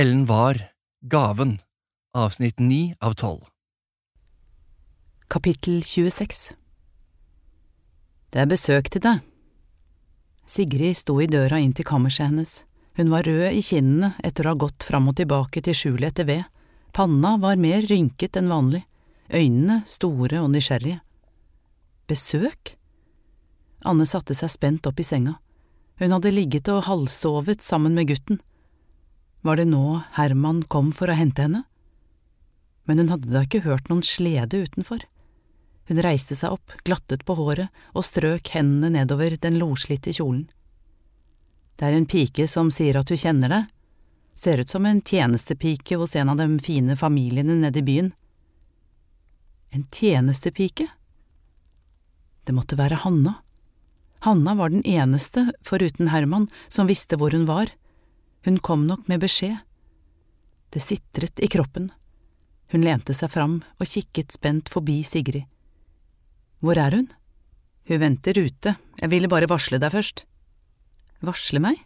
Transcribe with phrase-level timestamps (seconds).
[0.00, 0.70] Ellen var
[1.00, 1.58] Gaven,
[2.14, 3.42] avsnitt ni av tolv.
[5.28, 6.54] Kapittel 26
[8.30, 9.20] Det er besøk til deg.
[10.48, 12.54] Sigrid sto i døra inn til kammerset hennes.
[12.96, 16.30] Hun var rød i kinnene etter å ha gått fram og tilbake til skjulet etter
[16.32, 16.48] ved.
[16.96, 18.86] Panna var mer rynket enn vanlig,
[19.28, 21.02] øynene store og nysgjerrige.
[22.08, 22.78] Besøk?
[23.84, 25.36] Anne satte seg spent opp i senga.
[26.00, 28.40] Hun hadde ligget og halvsovet sammen med gutten.
[29.40, 31.64] Var det nå Herman kom for å hente henne?
[32.84, 35.06] Men hun hadde da ikke hørt noen slede utenfor.
[35.88, 40.44] Hun reiste seg opp, glattet på håret og strøk hendene nedover den loslitte kjolen.
[41.80, 43.68] Det er en pike som sier at hun kjenner deg,
[44.36, 48.12] ser ut som en tjenestepike hos en av de fine familiene nede i byen.
[49.72, 50.86] En tjenestepike?
[52.44, 53.38] Det måtte være Hanna.
[54.20, 57.72] Hanna var den eneste, foruten Herman, som visste hvor hun var.
[58.46, 59.58] Hun kom nok med beskjed.
[60.70, 61.90] Det sitret i kroppen.
[62.70, 65.48] Hun lente seg fram og kikket spent forbi Sigrid.
[66.60, 67.08] Hvor er hun?
[67.88, 70.24] Hun venter ute, jeg ville bare varsle deg først.
[71.24, 71.80] Varsle meg?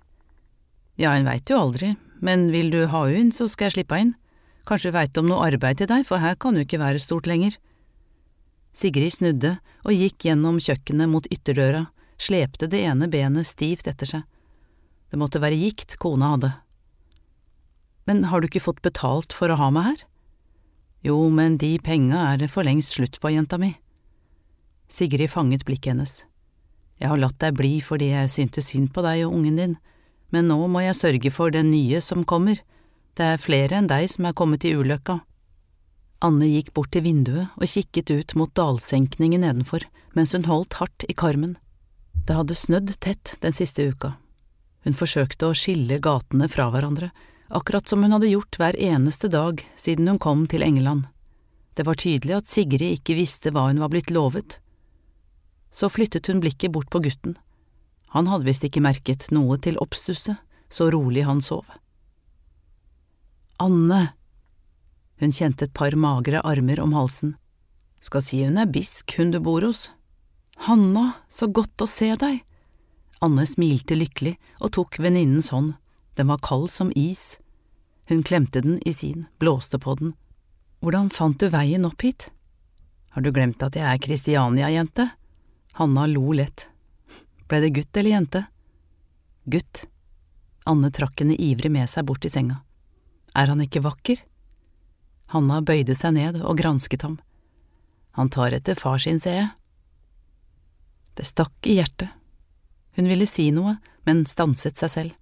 [1.00, 4.12] Ja, hun veit jo aldri, men vil du ha hun så skal jeg slippe inn.
[4.68, 7.28] Kanskje hun veit om noe arbeid til deg, for her kan hun ikke være stort
[7.30, 7.56] lenger.
[8.74, 11.86] Sigrid snudde og gikk gjennom kjøkkenet mot ytterdøra,
[12.18, 14.22] slepte det ene benet stivt etter seg.
[15.14, 16.48] Det måtte være gikt kona hadde.
[18.10, 20.00] Men har du ikke fått betalt for å ha meg her?
[21.06, 23.76] Jo, men de penga er det for lengst slutt på, jenta mi.
[24.90, 26.14] Sigrid fanget blikket hennes.
[26.98, 29.76] Jeg har latt deg bli fordi jeg syntes synd på deg og ungen din,
[30.34, 32.58] men nå må jeg sørge for den nye som kommer,
[33.14, 35.20] det er flere enn deg som er kommet i ulykka.
[36.26, 39.86] Anne gikk bort til vinduet og kikket ut mot dalsenkningen nedenfor
[40.18, 41.54] mens hun holdt hardt i karmen.
[42.26, 44.16] Det hadde snødd tett den siste uka.
[44.84, 47.10] Hun forsøkte å skille gatene fra hverandre,
[47.48, 51.08] akkurat som hun hadde gjort hver eneste dag siden hun kom til England.
[51.74, 54.60] Det var tydelig at Sigrid ikke visste hva hun var blitt lovet,
[55.74, 57.34] så flyttet hun blikket bort på gutten.
[58.14, 60.38] Han hadde visst ikke merket noe til oppstusset,
[60.70, 61.66] så rolig han sov.
[63.58, 64.14] Anne!
[65.18, 67.34] Hun kjente et par magre armer om halsen.
[68.02, 69.88] Skal si hun er bisk, hun du bor hos.
[70.68, 72.42] Hanna, så godt å se deg!
[73.22, 75.74] Anne smilte lykkelig og tok venninnens hånd,
[76.18, 77.38] den var kald som is.
[78.08, 80.14] Hun klemte den i sin, blåste på den.
[80.84, 82.28] Hvordan fant du veien opp hit?
[83.14, 85.08] Har du glemt at jeg er Kristiania-jente?
[85.78, 86.68] Hanna lo lett.
[87.48, 88.44] Ble det gutt eller jente?
[89.44, 89.84] Gutt.
[90.66, 92.60] Anne trakk henne ivrig med seg bort til senga.
[93.34, 94.20] Er han ikke vakker?
[95.34, 97.18] Hanna bøyde seg ned og gransket ham.
[98.14, 99.48] Han tar etter far sin, ser jeg.
[101.18, 102.12] Det stakk i hjertet.
[102.94, 105.18] Hun ville si noe, men stanset seg selv,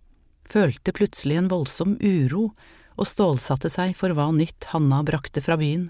[0.49, 2.51] følte plutselig en voldsom uro
[2.99, 5.89] og stålsatte seg for hva nytt Hanna brakte fra byen.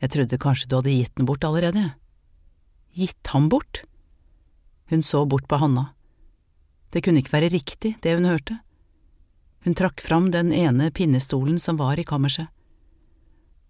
[0.00, 1.90] Jeg trodde kanskje du hadde gitt den bort allerede,
[2.96, 3.82] Gitt ham bort?
[4.88, 5.90] Hun så bort på Hanna.
[6.88, 8.54] Det kunne ikke være riktig, det hun hørte.
[9.66, 12.48] Hun trakk fram den ene pinnestolen som var i kammerset.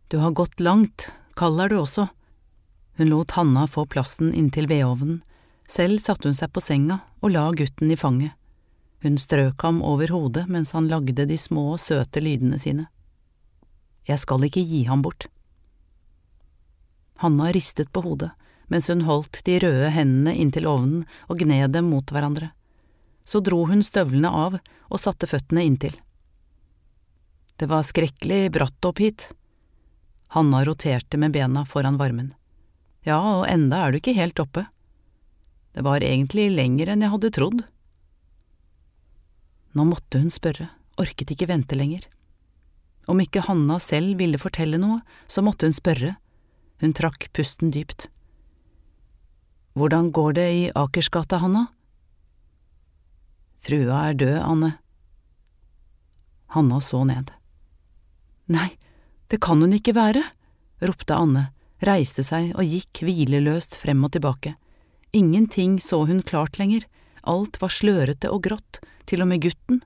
[0.07, 2.07] Du har gått langt, kald er du også.
[3.01, 5.25] Hun lot Hanna få plassen inntil vedovnen,
[5.67, 8.33] selv satte hun seg på senga og la gutten i fanget.
[9.03, 12.87] Hun strøk ham over hodet mens han lagde de små, søte lydene sine.
[14.07, 15.27] Jeg skal ikke gi ham bort.
[17.23, 18.33] Hanna ristet på hodet
[18.67, 22.51] mens hun holdt de røde hendene inntil ovnen og gned dem mot hverandre.
[23.27, 25.95] Så dro hun støvlene av og satte føttene inntil.
[27.57, 29.31] Det var skrekkelig bratt opp hit.
[30.35, 32.33] Hanna roterte med bena foran varmen.
[33.07, 34.67] Ja, og enda er du ikke helt oppe.
[35.77, 37.59] Det var egentlig lenger enn jeg hadde trodd.
[39.77, 42.07] Nå måtte hun spørre, orket ikke vente lenger.
[43.13, 46.15] Om ikke Hanna selv ville fortelle noe, så måtte hun spørre.
[46.81, 48.09] Hun trakk pusten dypt.
[49.77, 51.67] Hvordan går det i Akersgata, Hanna?
[53.61, 54.75] Frua er død, Anne.
[56.57, 57.37] Hanna så ned.
[58.49, 58.71] Nei,
[59.29, 60.25] det kan hun ikke være,
[60.81, 61.51] ropte Anne,
[61.85, 64.57] reiste seg og gikk hvileløst frem og tilbake.
[65.17, 66.83] Ingenting så hun klart lenger,
[67.25, 69.79] alt var slørete og grått, til og med gutten,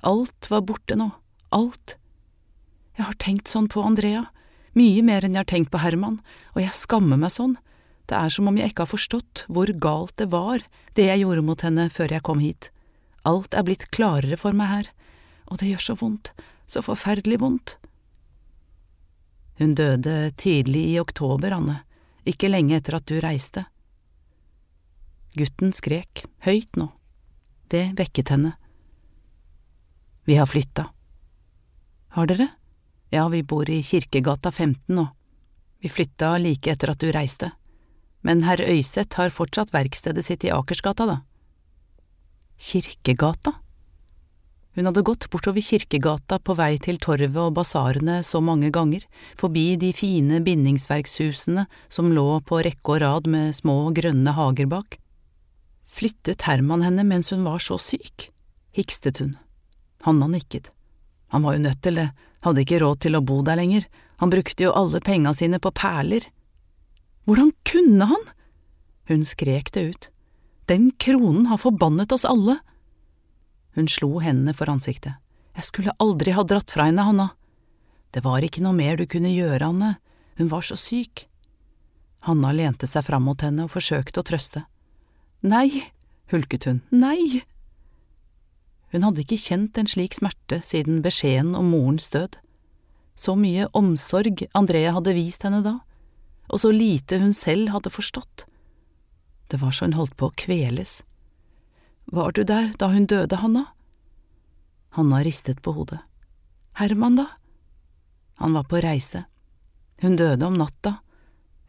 [0.00, 1.10] alt var borte nå,
[1.52, 1.98] alt.
[2.96, 4.22] Jeg har tenkt sånn på Andrea,
[4.72, 6.16] mye mer enn jeg har tenkt på Herman,
[6.54, 7.58] og jeg skammer meg sånn,
[8.08, 10.64] det er som om jeg ikke har forstått hvor galt det var,
[10.96, 12.70] det jeg gjorde mot henne før jeg kom hit.
[13.28, 14.88] Alt er blitt klarere for meg her,
[15.52, 16.32] og det gjør så vondt,
[16.64, 17.76] så forferdelig vondt.
[19.60, 21.82] Hun døde tidlig i oktober, Anne,
[22.24, 23.66] ikke lenge etter at du reiste.
[25.38, 26.88] Gutten skrek, høyt nå.
[27.70, 28.56] Det vekket henne.
[30.26, 30.88] Vi har flytta.
[32.16, 32.48] Har dere?
[33.14, 35.06] Ja, vi bor i Kirkegata 15 nå.
[35.80, 37.52] Vi flytta like etter at du reiste.
[38.26, 41.20] Men herr Øyseth har fortsatt verkstedet sitt i Akersgata, da.
[42.60, 43.54] Kirkegata?
[44.76, 49.06] Hun hadde gått bortover Kirkegata på vei til torvet og basarene så mange ganger,
[49.38, 54.99] forbi de fine bindingsverkshusene som lå på rekke og rad med små grønne hager bak.
[55.90, 58.30] Flyttet Herman henne mens hun var så syk?
[58.72, 59.34] hikstet hun.
[60.06, 60.70] Hanna nikket.
[61.34, 62.10] Han var jo nødt til det,
[62.46, 63.86] hadde ikke råd til å bo der lenger,
[64.22, 66.26] han brukte jo alle penga sine på perler.
[67.26, 68.24] Hvordan kunne han?
[69.10, 70.08] Hun skrek det ut.
[70.70, 72.58] Den kronen har forbannet oss alle.
[73.74, 75.18] Hun slo hendene for ansiktet.
[75.56, 77.30] Jeg skulle aldri ha dratt fra henne, Hanna.
[78.14, 79.96] Det var ikke noe mer du kunne gjøre, Anne,
[80.38, 81.26] hun var så syk.
[82.26, 84.64] Hanna lente seg fram mot henne og forsøkte å trøste.
[85.40, 85.68] Nei,
[86.32, 87.42] hulket hun, nei.
[88.92, 92.36] Hun hadde ikke kjent en slik smerte siden beskjeden om morens død.
[93.14, 95.78] Så mye omsorg Andrea hadde vist henne da,
[96.50, 98.46] og så lite hun selv hadde forstått.
[99.50, 101.00] Det var så hun holdt på å kveles.
[102.10, 103.68] Var du der da hun døde, Hanna?
[104.98, 106.00] Hanna ristet på hodet.
[106.78, 107.26] Herman, da?
[108.42, 109.24] Han var på reise.
[110.02, 110.98] Hun døde om natta.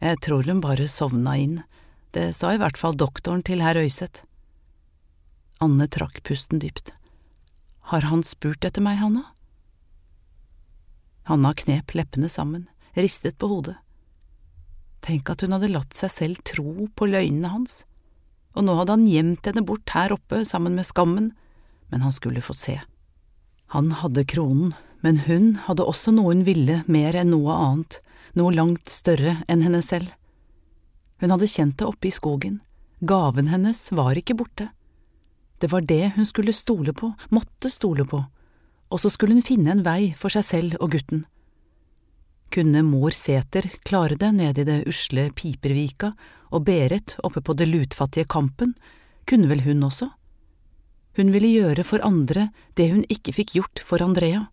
[0.02, 1.60] Jeg tror hun bare sovna inn.
[2.12, 4.26] Det sa i hvert fall doktoren til herr Øyseth.
[5.62, 6.92] Anne trakk pusten dypt.
[7.92, 9.24] Har han spurt etter meg, Hanna?
[11.30, 12.66] Hanna knep leppene sammen,
[12.98, 13.78] ristet på hodet.
[15.02, 17.82] Tenk at hun hadde latt seg selv tro på løgnene hans
[18.52, 21.30] og nå hadde han gjemt henne bort her oppe sammen med skammen,
[21.92, 22.78] men han skulle få se.
[23.72, 28.00] Han hadde kronen, men hun hadde også noe hun ville mer enn noe annet,
[28.36, 30.12] noe langt større enn henne selv.
[31.22, 32.58] Hun hadde kjent det oppe i skogen,
[32.98, 34.72] gaven hennes var ikke borte.
[35.62, 38.18] Det var det hun skulle stole på, måtte stole på,
[38.90, 41.22] og så skulle hun finne en vei for seg selv og gutten.
[42.52, 46.10] Kunne mor Sæter klare det nede i det usle Pipervika
[46.50, 48.74] og Berit oppe på det lutfattige Kampen,
[49.24, 50.10] kunne vel hun også?
[51.16, 54.48] Hun ville gjøre for andre det hun ikke fikk gjort for Andrea.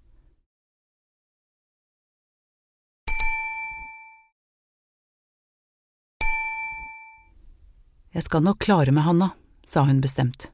[8.16, 9.34] Jeg skal nok klare meg, Hanna,
[9.70, 10.50] sa hun bestemt.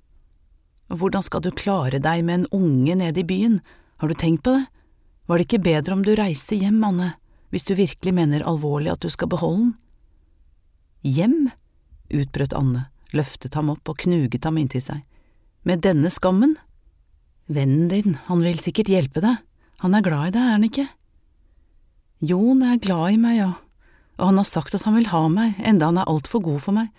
[0.91, 3.61] Hvordan skal du klare deg med en unge nede i byen,
[3.97, 4.65] har du tenkt på det?
[5.25, 7.15] Var det ikke bedre om du reiste hjem, Anne?
[7.53, 9.73] hvis du virkelig mener alvorlig at du skal beholde den?
[11.07, 11.37] Hjem?
[12.11, 15.05] utbrøt Anne, løftet ham opp og knuget ham inntil seg.
[15.63, 16.57] Med denne skammen?
[17.47, 19.39] Vennen din, han vil sikkert hjelpe deg,
[19.79, 20.87] han er glad i deg, er han ikke?
[22.25, 23.51] Jon er glad i meg, ja,
[24.19, 26.75] og han har sagt at han vil ha meg, enda han er altfor god for
[26.75, 26.91] meg,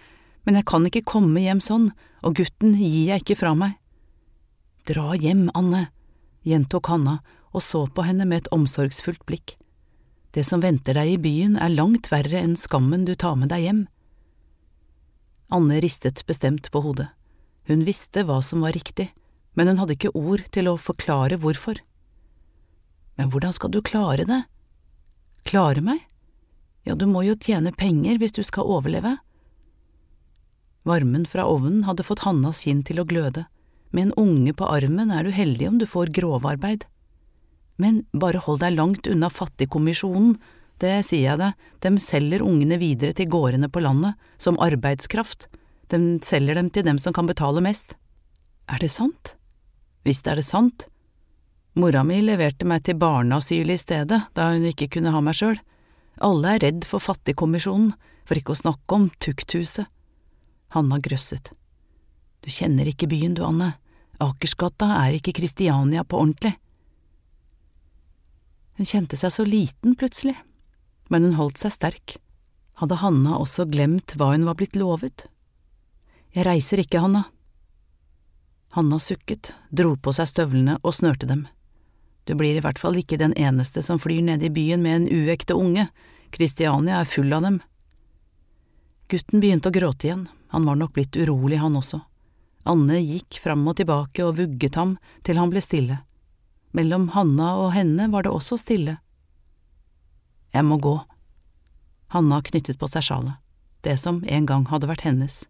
[0.46, 1.90] men jeg kan ikke komme hjem sånn,
[2.22, 3.75] og gutten gir jeg ikke fra meg.
[4.87, 5.88] Dra hjem, Anne,
[6.46, 7.19] gjentok Hanna
[7.56, 9.56] og så på henne med et omsorgsfullt blikk.
[10.37, 13.64] Det som venter deg i byen er langt verre enn skammen du tar med deg
[13.64, 13.84] hjem.
[15.56, 17.08] Anne ristet bestemt på hodet.
[17.66, 19.08] Hun visste hva som var riktig,
[19.56, 21.81] men hun hadde ikke ord til å forklare hvorfor.
[23.16, 24.42] Men hvordan skal du klare det?
[25.49, 26.02] Klare meg?
[26.84, 29.16] Ja, du må jo tjene penger hvis du skal overleve.
[30.86, 33.48] Varmen fra ovnen hadde fått Hannas kinn til å gløde.
[33.90, 36.86] Med en unge på armen er du heldig om du får grovarbeid.
[37.82, 40.37] Men bare hold deg langt unna Fattigkommisjonen,
[40.78, 45.49] det sier jeg deg, dem selger ungene videre til gårdene på landet, som arbeidskraft,
[45.90, 47.96] dem selger dem til dem som kan betale mest.
[48.70, 49.34] Er det sant?
[50.06, 50.87] Visst er det sant.
[51.76, 55.58] Mora mi leverte meg til barneasyl i stedet, da hun ikke kunne ha meg sjøl.
[56.25, 57.90] Alle er redd for Fattigkommisjonen,
[58.26, 59.90] for ikke å snakke om Tukthuset.
[60.76, 61.52] Hanna grøsset.
[62.45, 63.73] Du kjenner ikke byen du, Anne.
[64.23, 66.52] Akersgata er ikke Kristiania på ordentlig.
[68.76, 70.37] Hun kjente seg så liten plutselig,
[71.09, 72.18] men hun holdt seg sterk.
[72.76, 75.26] Hadde Hanna også glemt hva hun var blitt lovet?
[76.37, 77.25] Jeg reiser ikke, Hanna.
[78.76, 81.47] Hanna sukket, dro på seg støvlene og snørte dem.
[82.28, 85.09] Du blir i hvert fall ikke den eneste som flyr nede i byen med en
[85.25, 85.87] uekte unge,
[86.35, 87.61] Kristiania er full av dem.
[89.09, 91.98] Gutten begynte å gråte igjen, han var nok blitt urolig han også.
[92.64, 94.94] Anne gikk fram og tilbake og vugget ham
[95.26, 95.98] til han ble stille.
[96.72, 98.94] Mellom Hanna og henne var det også stille.
[100.56, 100.94] Jeg må gå.
[102.16, 103.36] Hanna knyttet på seg sjalet,
[103.84, 105.42] det som en gang hadde vært hennes.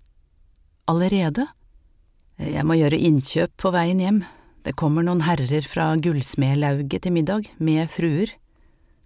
[0.90, 1.46] Allerede?
[2.42, 4.24] Jeg må gjøre innkjøp på veien hjem,
[4.66, 8.34] det kommer noen herrer fra Gullsmedlauget til middag, med fruer.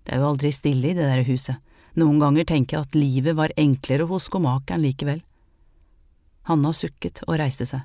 [0.01, 1.61] Det er jo aldri stille i det der huset,
[2.01, 5.21] noen ganger tenker jeg at livet var enklere hos skomakeren likevel.
[6.49, 7.85] Hanna sukket og reiste seg.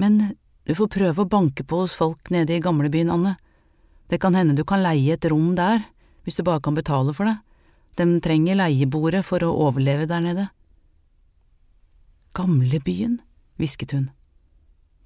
[0.00, 0.20] Men
[0.64, 3.36] du får prøve å banke på hos folk nede i gamlebyen, Anne.
[4.10, 5.82] Det kan hende du kan leie et rom der,
[6.24, 7.36] hvis du bare kan betale for det.
[7.98, 10.46] De trenger leieboere for å overleve der nede.
[12.38, 13.18] Gamlebyen,
[13.58, 14.08] hvisket hun.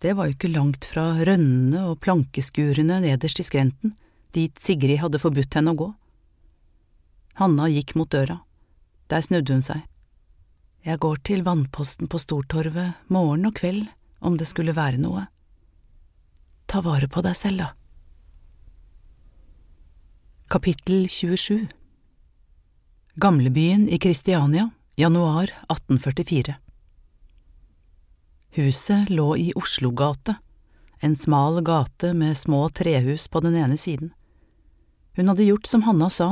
[0.05, 3.95] Det var jo ikke langt fra rønnene og plankeskurene nederst i skrenten,
[4.37, 5.89] dit Sigrid hadde forbudt henne å gå.
[7.41, 8.43] Hanna gikk mot døra.
[9.09, 9.81] Der snudde hun seg.
[10.85, 13.87] Jeg går til vannposten på Stortorvet morgen og kveld
[14.21, 15.23] om det skulle være noe.
[16.69, 17.71] Ta vare på deg selv, da.
[20.53, 21.65] Kapittel 27
[23.17, 24.69] Gamlebyen i Kristiania,
[25.01, 26.59] januar 1844
[28.55, 30.37] Huset lå i Oslogate,
[31.01, 34.13] en smal gate med små trehus på den ene siden.
[35.17, 36.29] Hun hadde gjort som Hanna sa,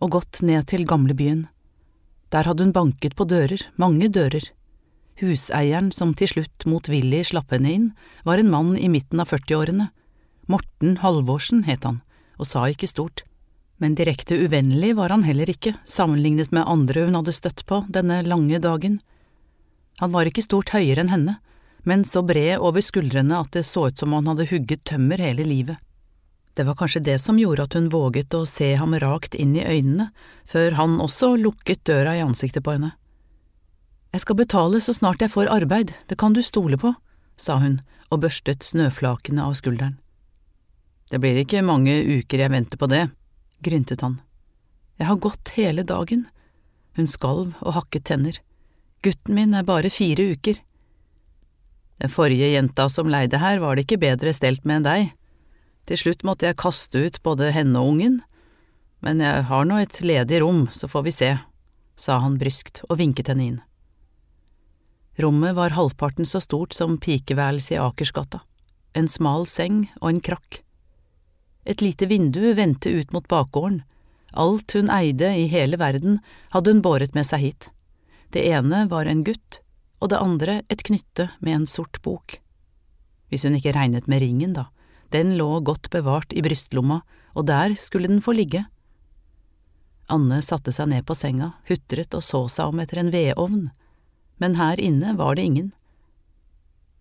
[0.00, 1.44] og gått ned til gamlebyen.
[2.30, 4.44] Der hadde hun banket på dører, mange dører.
[5.20, 7.88] Huseieren som til slutt motvillig slapp henne inn,
[8.24, 9.90] var en mann i midten av førtiårene.
[10.50, 12.00] Morten Halvorsen het han,
[12.38, 13.24] og sa ikke stort.
[13.80, 18.20] Men direkte uvennlig var han heller ikke, sammenlignet med andre hun hadde støtt på denne
[18.26, 18.98] lange dagen.
[20.00, 21.36] Han var ikke stort høyere enn henne,
[21.88, 25.20] men så bred over skuldrene at det så ut som om han hadde hugget tømmer
[25.20, 25.80] hele livet.
[26.56, 29.64] Det var kanskje det som gjorde at hun våget å se ham rakt inn i
[29.64, 30.10] øynene,
[30.44, 32.92] før han også lukket døra i ansiktet på henne.
[34.10, 36.92] Jeg skal betale så snart jeg får arbeid, det kan du stole på,
[37.38, 37.78] sa hun
[38.10, 40.00] og børstet snøflakene av skulderen.
[41.10, 43.04] Det blir ikke mange uker jeg venter på det,
[43.62, 44.18] gryntet han.
[44.98, 46.26] Jeg har gått hele dagen.
[46.98, 48.36] Hun skalv og hakket tenner.
[49.00, 50.58] Gutten min er bare fire uker.
[52.00, 55.14] Den forrige jenta som leide her, var det ikke bedre stelt med enn deg.
[55.90, 58.20] Til slutt måtte jeg kaste ut både henne og ungen,
[59.02, 61.30] men jeg har nå et ledig rom, så får vi se,
[61.98, 63.58] sa han bryskt og vinket henne inn.
[65.18, 68.44] Rommet var halvparten så stort som pikeværelset i Akersgata,
[68.94, 70.62] en smal seng og en krakk.
[71.66, 73.82] Et lite vindu vendte ut mot bakgården,
[74.30, 76.20] alt hun eide i hele verden
[76.54, 77.72] hadde hun båret med seg hit.
[78.30, 79.58] Det ene var en gutt,
[79.98, 82.38] og det andre et knytte med en sort bok.
[83.26, 84.70] Hvis hun ikke regnet med ringen, da,
[85.14, 87.00] den lå godt bevart i brystlomma,
[87.34, 88.64] og der skulle den få ligge.
[90.10, 93.68] Anne satte seg ned på senga, hutret og så seg om etter en vedovn,
[94.42, 95.72] men her inne var det ingen.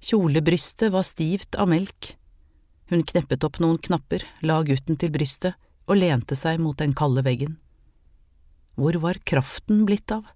[0.06, 2.14] Kjolebrystet var stivt av melk.
[2.90, 5.58] Hun kneppet opp noen knapper, la gutten til brystet
[5.90, 7.58] og lente seg mot den kalde veggen.
[8.80, 10.28] Hvor var kraften blitt av?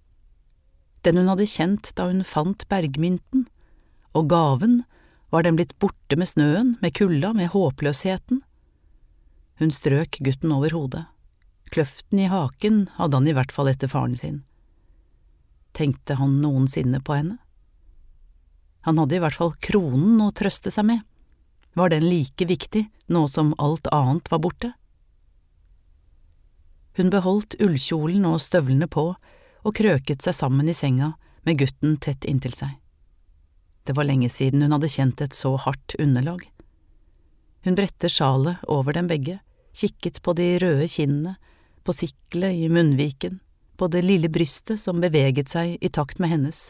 [1.03, 3.47] den hun hadde kjent da hun fant bergmynten,
[4.15, 4.81] og gaven,
[5.33, 8.43] var den blitt borte med snøen, med kulda, med håpløsheten?
[9.57, 11.07] Hun strøk gutten over hodet.
[11.73, 14.43] Kløften i haken hadde han i hvert fall etter faren sin.
[15.73, 17.39] Tenkte han noensinne på henne?
[18.85, 21.01] Han hadde i hvert fall kronen å trøste seg med.
[21.73, 24.73] Var den like viktig nå som alt annet var borte?
[26.93, 32.29] Hun beholdt ullkjolen og støvlene på og krøket seg sammen i senga med gutten tett
[32.29, 32.77] inntil seg.
[33.83, 36.43] Det var lenge siden hun hadde kjent et så hardt underlag.
[37.63, 39.39] Hun bredte sjalet over dem begge,
[39.75, 41.35] kikket på de røde kinnene,
[41.83, 43.39] på siklet i munnviken,
[43.75, 46.61] på det lille brystet som beveget seg i takt med hennes.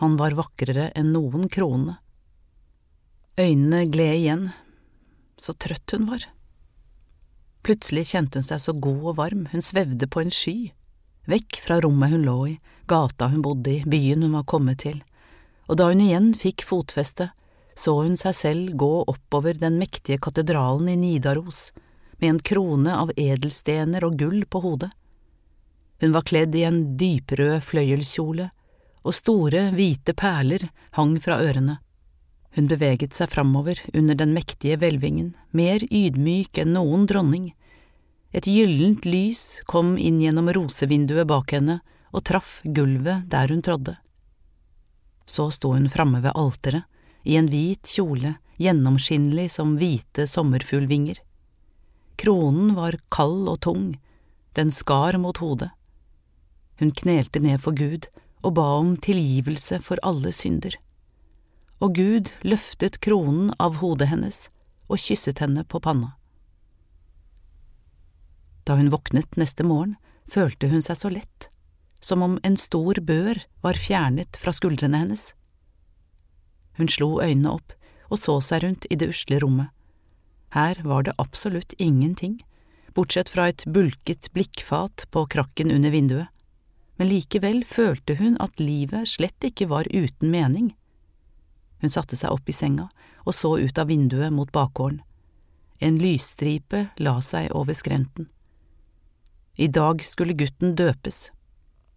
[0.00, 1.98] Han var vakrere enn noen krone.
[3.40, 4.46] Øynene gled igjen,
[5.36, 6.24] så trøtt hun var.
[7.64, 10.72] Plutselig kjente hun seg så god og varm, hun svevde på en sky
[11.30, 12.54] vekk fra rommet hun lå i,
[12.86, 15.00] gata hun bodde i, byen hun var kommet til,
[15.68, 17.30] og da hun igjen fikk fotfeste,
[17.74, 21.72] så hun seg selv gå oppover den mektige katedralen i Nidaros,
[22.20, 24.90] med en krone av edelstener og gull på hodet.
[26.00, 28.50] Hun var kledd i en dyprød fløyelskjole,
[29.04, 31.80] og store, hvite perler hang fra ørene.
[32.54, 37.50] Hun beveget seg framover under den mektige hvelvingen, mer ydmyk enn noen dronning,
[38.34, 41.78] et gyllent lys kom inn gjennom rosevinduet bak henne
[42.10, 43.94] og traff gulvet der hun trådde.
[45.26, 46.84] Så sto hun framme ved alteret,
[47.24, 51.16] i en hvit kjole, gjennomskinnelig som hvite sommerfuglvinger.
[52.20, 53.86] Kronen var kald og tung,
[54.54, 55.70] den skar mot hodet.
[56.78, 58.06] Hun knelte ned for Gud
[58.44, 60.76] og ba om tilgivelse for alle synder.
[61.82, 64.48] Og Gud løftet kronen av hodet hennes
[64.86, 66.12] og kysset henne på panna.
[68.64, 69.96] Da hun våknet neste morgen,
[70.30, 71.48] følte hun seg så lett,
[72.04, 75.30] som om en stor bør var fjernet fra skuldrene hennes.
[76.76, 77.72] Hun slo øynene opp
[78.12, 79.70] og så seg rundt i det usle rommet.
[80.54, 82.38] Her var det absolutt ingenting,
[82.94, 86.28] bortsett fra et bulket blikkfat på krakken under vinduet,
[87.00, 90.74] men likevel følte hun at livet slett ikke var uten mening.
[91.82, 92.86] Hun satte seg opp i senga
[93.24, 95.00] og så ut av vinduet mot bakgården.
[95.82, 98.28] En lysstripe la seg over skrenten.
[99.58, 101.33] I dag skulle gutten døpes.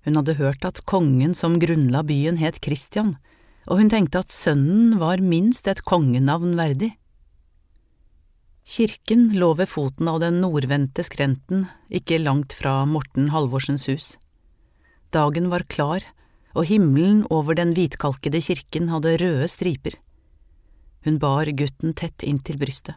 [0.07, 3.17] Hun hadde hørt at kongen som grunnla byen het Kristian,
[3.67, 6.93] og hun tenkte at sønnen var minst et kongenavn verdig.
[8.67, 14.07] Kirken lå ved foten av den nordvendte skrenten, ikke langt fra Morten Halvorsens hus.
[15.11, 16.07] Dagen var klar,
[16.55, 19.99] og himmelen over den hvitkalkede kirken hadde røde striper.
[21.03, 22.95] Hun bar gutten tett inntil brystet.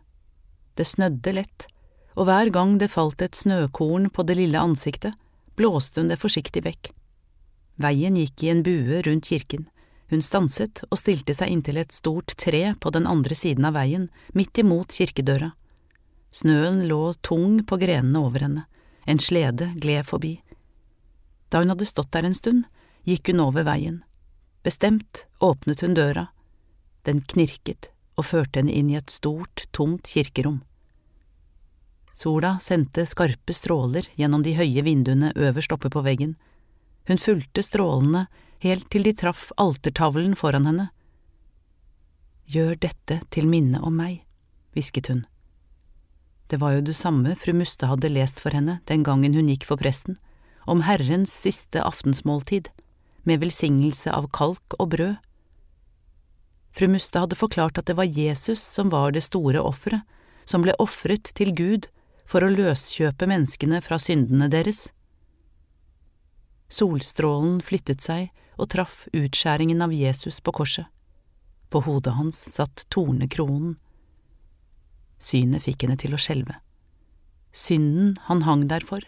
[0.78, 1.66] Det snødde lett,
[2.14, 5.18] og hver gang det falt et snøkorn på det lille ansiktet,
[5.58, 6.94] blåste hun det forsiktig vekk.
[7.80, 9.68] Veien gikk i en bue rundt kirken.
[10.10, 14.08] Hun stanset og stilte seg inntil et stort tre på den andre siden av veien,
[14.34, 15.52] midt imot kirkedøra.
[16.30, 18.66] Snøen lå tung på grenene over henne,
[19.06, 20.36] en slede gled forbi.
[21.50, 22.66] Da hun hadde stått der en stund,
[23.06, 24.02] gikk hun over veien.
[24.62, 26.28] Bestemt åpnet hun døra.
[27.06, 30.60] Den knirket og førte henne inn i et stort, tomt kirkerom.
[32.12, 36.34] Sola sendte skarpe stråler gjennom de høye vinduene øverst oppe på veggen.
[37.10, 38.28] Hun fulgte strålene
[38.62, 40.84] helt til de traff altertavlen foran henne.
[42.46, 44.20] Gjør dette til minne om meg,
[44.76, 45.24] hvisket hun.
[46.46, 49.66] Det var jo det samme fru Muste hadde lest for henne den gangen hun gikk
[49.66, 50.20] for presten,
[50.70, 52.70] om Herrens siste aftensmåltid,
[53.26, 55.18] med velsignelse av kalk og brød.
[56.70, 60.06] Fru Muste hadde forklart at det var Jesus som var det store offeret,
[60.46, 61.90] som ble ofret til Gud
[62.22, 64.92] for å løskjøpe menneskene fra syndene deres.
[66.70, 70.86] Solstrålen flyttet seg og traff utskjæringen av Jesus på korset.
[71.70, 73.76] På hodet hans satt tornekronen.
[75.18, 76.56] Synet fikk henne til å skjelve.
[77.52, 79.02] Synden han hang der for,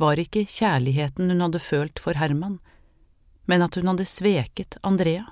[0.00, 2.60] var ikke kjærligheten hun hadde følt for Herman,
[3.50, 5.26] men at hun hadde sveket Andrea.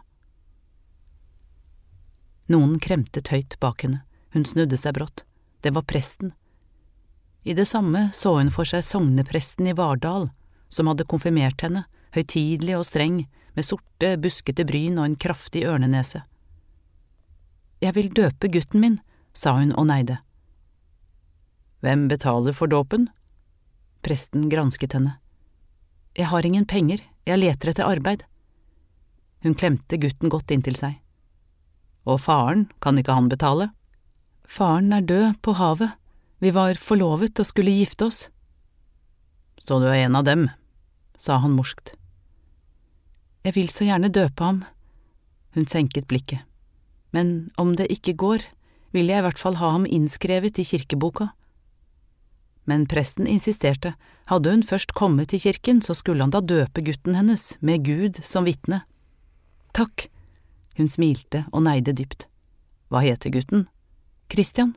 [2.53, 4.03] Noen kremtet høyt bak henne,
[4.35, 5.25] hun snudde seg brått,
[5.63, 6.35] det var presten,
[7.49, 10.29] i det samme så hun for seg sognepresten i Vardal,
[10.69, 11.85] som hadde konfirmert henne,
[12.17, 13.23] høytidelig og streng,
[13.57, 16.23] med sorte, buskete bryn og en kraftig ørnenese.
[17.83, 18.99] Jeg vil døpe gutten min,
[19.33, 20.19] sa hun og neide.
[21.83, 23.07] Hvem betaler for dåpen?
[24.03, 25.17] Presten gransket henne.
[26.19, 28.25] Jeg har ingen penger, jeg leter etter arbeid.
[29.47, 30.97] Hun klemte gutten godt inntil seg.
[32.09, 33.71] Og faren, kan ikke han betale?
[34.49, 35.93] Faren er død på havet,
[36.39, 38.21] vi var forlovet og skulle gifte oss.
[39.61, 40.49] Så du er en av dem,
[41.19, 41.95] sa han morskt.
[43.47, 44.63] Jeg vil så gjerne døpe ham.
[45.57, 46.45] Hun senket blikket.
[47.11, 48.45] Men om det ikke går,
[48.93, 51.31] vil jeg i hvert fall ha ham innskrevet i kirkeboka.
[52.69, 53.95] Men presten insisterte,
[54.29, 58.21] hadde hun først kommet til kirken, så skulle han da døpe gutten hennes, med Gud
[58.21, 58.83] som vitne.
[59.73, 60.09] Takk,
[60.77, 62.29] hun smilte og neide dypt.
[62.93, 63.67] Hva heter gutten?
[64.29, 64.75] Christian,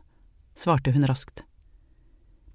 [0.55, 1.43] svarte hun raskt.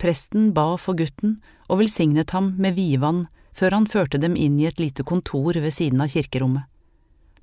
[0.01, 4.67] Presten ba for gutten og velsignet ham med vidvann før han førte dem inn i
[4.69, 6.67] et lite kontor ved siden av kirkerommet.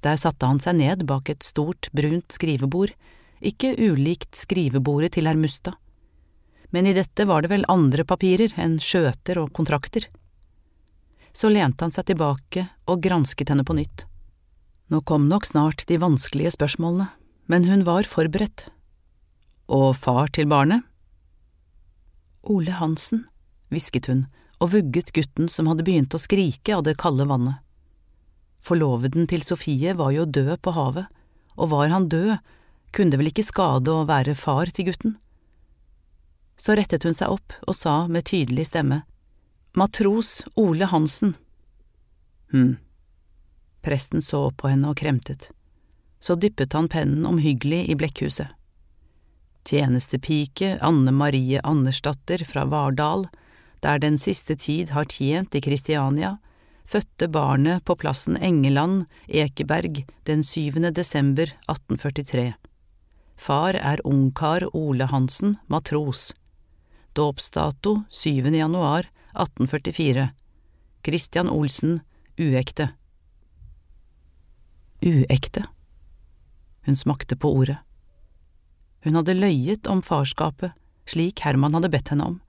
[0.03, 2.91] Der satte han seg ned bak et stort, brunt skrivebord,
[3.43, 5.77] ikke ulikt skrivebordet til herr Mustad.
[6.75, 10.07] Men i dette var det vel andre papirer enn skjøter og kontrakter.
[11.33, 14.05] Så lente han seg tilbake og gransket henne på nytt.
[14.91, 17.07] Nå kom nok snart de vanskelige spørsmålene,
[17.49, 18.67] men hun var forberedt.
[19.71, 20.83] Og far til barnet?
[22.43, 23.23] Ole Hansen,
[23.71, 24.25] hvisket hun
[24.63, 27.59] og vugget gutten som hadde begynt å skrike av det kalde vannet.
[28.63, 31.09] Forloveden til Sofie var jo død på havet,
[31.59, 32.37] og var han død,
[32.95, 35.17] kunne det vel ikke skade å være far til gutten?
[36.55, 39.01] Så rettet hun seg opp og sa med tydelig stemme,
[39.75, 41.35] Matros Ole Hansen.
[42.53, 42.77] Hm.
[43.83, 45.49] Presten så på henne og kremtet.
[46.23, 48.53] Så dyppet han pennen omhyggelig i blekkhuset
[49.65, 53.27] tjenestepike Anne Marie Andersdatter fra Vardal,
[53.83, 56.37] der den siste tid har tjent i Kristiania,
[56.85, 60.79] fødte barnet på plassen Engeland, Ekeberg, den 7.
[60.91, 62.53] desember 1843.
[63.35, 66.33] Far er ungkar Ole Hansen, matros.
[67.13, 68.51] Dåpsdato 7.
[68.55, 70.29] januar 1844.
[71.03, 71.99] Christian Olsen,
[72.39, 72.89] uekte.
[75.01, 75.65] Uekte.
[76.85, 77.77] Hun smakte på ordet.
[79.03, 80.71] Hun hadde løyet om farskapet,
[81.05, 82.39] slik Herman hadde bedt henne om.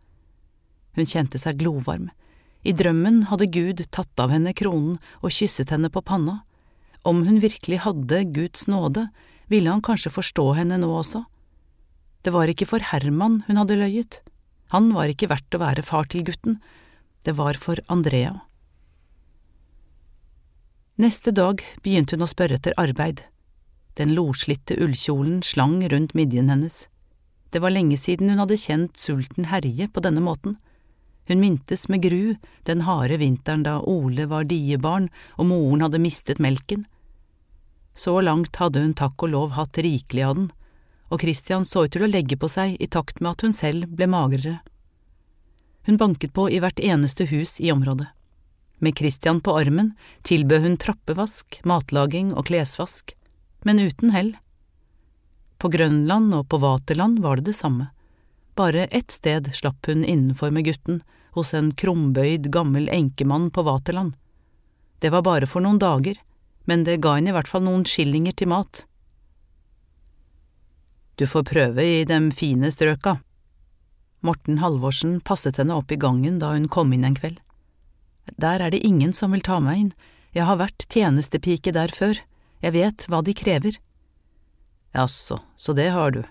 [0.95, 2.11] Hun kjente seg glovarm.
[2.65, 6.41] I drømmen hadde Gud tatt av henne kronen og kysset henne på panna.
[7.05, 9.09] Om hun virkelig hadde Guds nåde,
[9.53, 11.27] ville han kanskje forstå henne nå også.
[12.25, 14.23] Det var ikke for Herman hun hadde løyet.
[14.73, 16.57] Han var ikke verdt å være far til gutten,
[17.25, 18.41] det var for Andrea.
[21.01, 23.25] Neste dag begynte hun å spørre etter arbeid.
[23.99, 26.87] Den loslitte ullkjolen slang rundt midjen hennes.
[27.51, 30.57] Det var lenge siden hun hadde kjent sulten herje på denne måten.
[31.27, 32.35] Hun mintes med gru
[32.69, 35.09] den harde vinteren da Ole var diebarn
[35.39, 36.85] og moren hadde mistet melken.
[37.95, 40.51] Så langt hadde hun takk og lov hatt rikelig av den,
[41.09, 43.89] og Christian så ut til å legge på seg i takt med at hun selv
[43.97, 44.59] ble magrere.
[45.87, 48.09] Hun banket på i hvert eneste hus i området.
[48.83, 49.93] Med Christian på armen
[50.27, 53.15] tilbød hun trappevask, matlaging og klesvask,
[53.65, 54.35] men uten hell.
[55.61, 57.93] På Grønland og på Vaterland var det det samme.
[58.55, 61.03] Bare ett sted slapp hun innenfor med gutten,
[61.35, 64.15] hos en krumbøyd, gammel enkemann på Vaterland.
[64.99, 66.21] Det var bare for noen dager,
[66.65, 68.85] men det ga henne i hvert fall noen skillinger til mat.
[71.19, 73.19] Du får prøve i dem fine strøka.
[74.25, 77.41] Morten Halvorsen passet henne opp i gangen da hun kom inn en kveld.
[78.41, 79.93] Der er det ingen som vil ta meg inn,
[80.35, 82.19] jeg har vært tjenestepike der før,
[82.65, 83.77] jeg vet hva de krever.
[84.95, 86.23] Jaså, så det har du.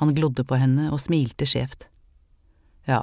[0.00, 1.88] Han glodde på henne og smilte skjevt.
[2.88, 3.02] Ja,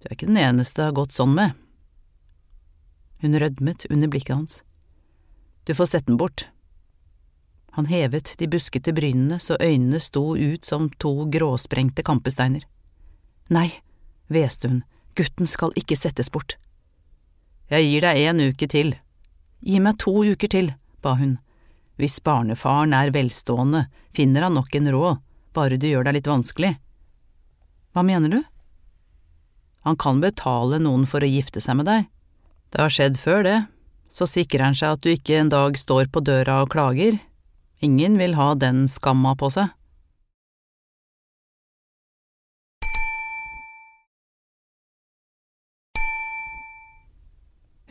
[0.00, 1.52] du er ikke den eneste det har gått sånn med.
[3.22, 4.62] Hun rødmet under blikket hans.
[5.64, 6.48] Du får sette den bort.
[7.78, 12.66] Han hevet de buskete brynene så øynene sto ut som to gråsprengte kampesteiner.
[13.52, 13.68] Nei,
[14.32, 14.82] hveste hun,
[15.14, 16.58] gutten skal ikke settes bort.
[17.70, 18.92] Jeg gir deg en uke til.
[19.62, 21.38] Gi meg to uker til, ba hun
[22.00, 23.84] hvis barnefaren er velstående,
[24.16, 25.20] finner han nok en råd,
[25.56, 26.72] bare du gjør deg litt vanskelig.
[27.92, 28.40] Hva mener du?
[29.82, 32.08] Han kan betale noen for å gifte seg med deg.
[32.72, 33.58] Det har skjedd før, det.
[34.12, 37.18] Så sikrer han seg at du ikke en dag står på døra og klager.
[37.82, 39.72] Ingen vil ha den skamma på seg.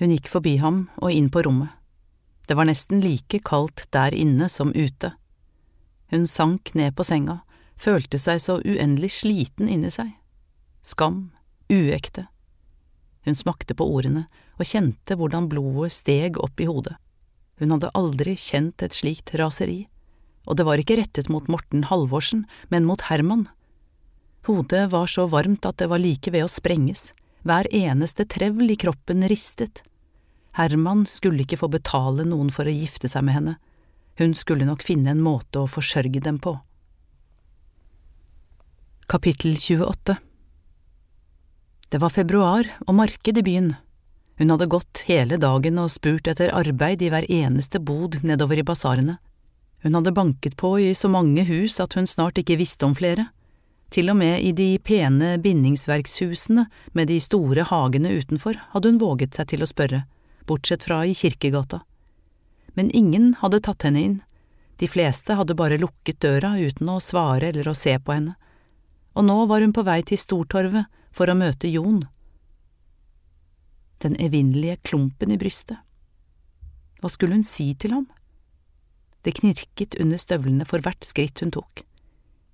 [0.01, 1.69] Hun gikk forbi ham og inn på rommet.
[2.49, 5.11] Det var nesten like kaldt der inne som ute.
[6.09, 7.43] Hun sank ned på senga,
[7.79, 10.11] følte seg så uendelig sliten inni seg.
[10.81, 11.29] Skam,
[11.71, 12.27] uekte.
[13.25, 14.25] Hun smakte på ordene
[14.57, 16.97] og kjente hvordan blodet steg opp i hodet.
[17.61, 19.85] Hun hadde aldri kjent et slikt raseri,
[20.49, 23.45] og det var ikke rettet mot Morten Halvorsen, men mot Herman.
[24.47, 27.11] Hodet var så varmt at det var like ved å sprenges,
[27.45, 29.83] hver eneste trevl i kroppen ristet.
[30.57, 33.59] Herman skulle ikke få betale noen for å gifte seg med henne,
[34.17, 36.57] hun skulle nok finne en måte å forsørge dem på.
[39.11, 40.15] Kapittel 28
[41.89, 43.73] Det var februar og marked i byen.
[44.39, 48.63] Hun hadde gått hele dagen og spurt etter arbeid i hver eneste bod nedover i
[48.63, 49.17] basarene.
[49.83, 53.25] Hun hadde banket på i så mange hus at hun snart ikke visste om flere.
[53.91, 59.35] Til og med i de pene bindingsverkshusene med de store hagene utenfor hadde hun våget
[59.35, 60.05] seg til å spørre
[60.47, 61.81] bortsett fra i Kirkegata.
[62.79, 64.15] Men ingen hadde tatt henne inn,
[64.79, 68.37] de fleste hadde bare lukket døra uten å svare eller å se på henne,
[69.15, 72.03] og nå var hun på vei til Stortorvet for å møte Jon.
[74.01, 75.77] Den evinnelige klumpen i brystet.
[77.01, 78.07] Hva skulle hun si til ham?
[79.25, 81.83] Det knirket under støvlene for hvert skritt hun tok.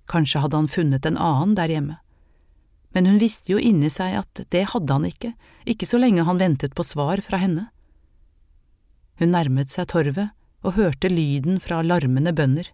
[0.08, 1.98] Kanskje hadde han funnet en annen der hjemme
[2.98, 5.34] men hun visste jo inni seg at det hadde han ikke,
[5.68, 7.68] ikke så lenge han ventet på svar fra henne.
[9.20, 10.32] Hun nærmet seg torvet
[10.66, 12.70] og hørte lyden fra larmende bønder.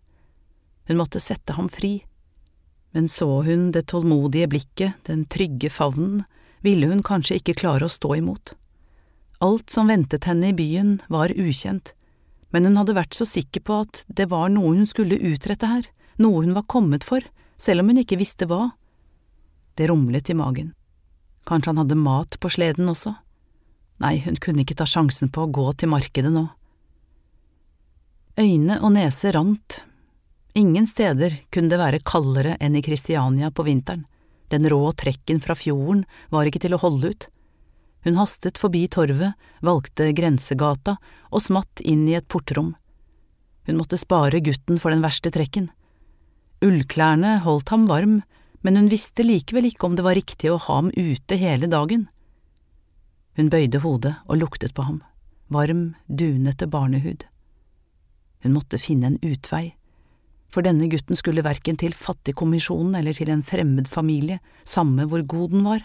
[0.88, 2.04] Hun måtte sette ham fri,
[2.94, 6.22] men så hun det tålmodige blikket, den trygge favnen,
[6.62, 8.54] ville hun kanskje ikke klare å stå imot.
[9.44, 11.92] Alt som ventet henne i byen var ukjent,
[12.54, 15.88] men hun hadde vært så sikker på at det var noe hun skulle utrette her,
[16.22, 17.24] noe hun var kommet for,
[17.58, 18.70] selv om hun ikke visste hva.
[19.74, 20.70] Det rumlet i magen.
[21.50, 23.16] Kanskje han hadde mat på sleden også?
[24.02, 26.46] Nei, hun kunne ikke ta sjansen på å gå til markedet nå.
[28.40, 29.82] Øyne og nese rant.
[30.54, 34.04] Ingen steder kunne det være kaldere enn i Kristiania på vinteren.
[34.54, 37.26] Den rå trekken fra fjorden var ikke til å holde ut.
[38.06, 39.34] Hun hastet forbi torvet,
[39.66, 40.94] valgte grensegata
[41.30, 42.74] og smatt inn i et portrom.
[43.66, 45.70] Hun måtte spare gutten for den verste trekken.
[46.62, 48.20] Ullklærne holdt ham varm,
[48.62, 52.06] men hun visste likevel ikke om det var riktig å ha ham ute hele dagen.
[53.34, 55.02] Hun bøyde hodet og luktet på ham,
[55.50, 57.26] varm, dunete barnehud.
[58.44, 59.72] Hun måtte finne en utvei,
[60.54, 65.50] for denne gutten skulle verken til Fattigkommisjonen eller til en fremmed familie, samme hvor god
[65.56, 65.82] den var.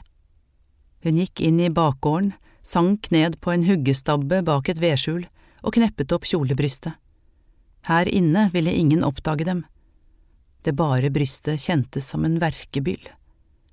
[1.04, 5.26] Hun gikk inn i bakgården, sank ned på en huggestabbe bak et vedskjul
[5.64, 6.94] og kneppet opp kjolebrystet.
[7.90, 9.64] Her inne ville ingen oppdage dem.
[10.62, 13.08] Det bare brystet kjentes som en verkebyll.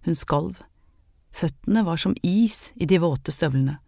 [0.07, 0.63] Hun skalv.
[1.35, 3.81] Føttene var som is i de våte støvlene.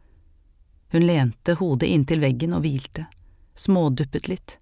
[0.92, 3.07] Hun lente hodet inntil veggen og hvilte,
[3.55, 4.59] småduppet litt.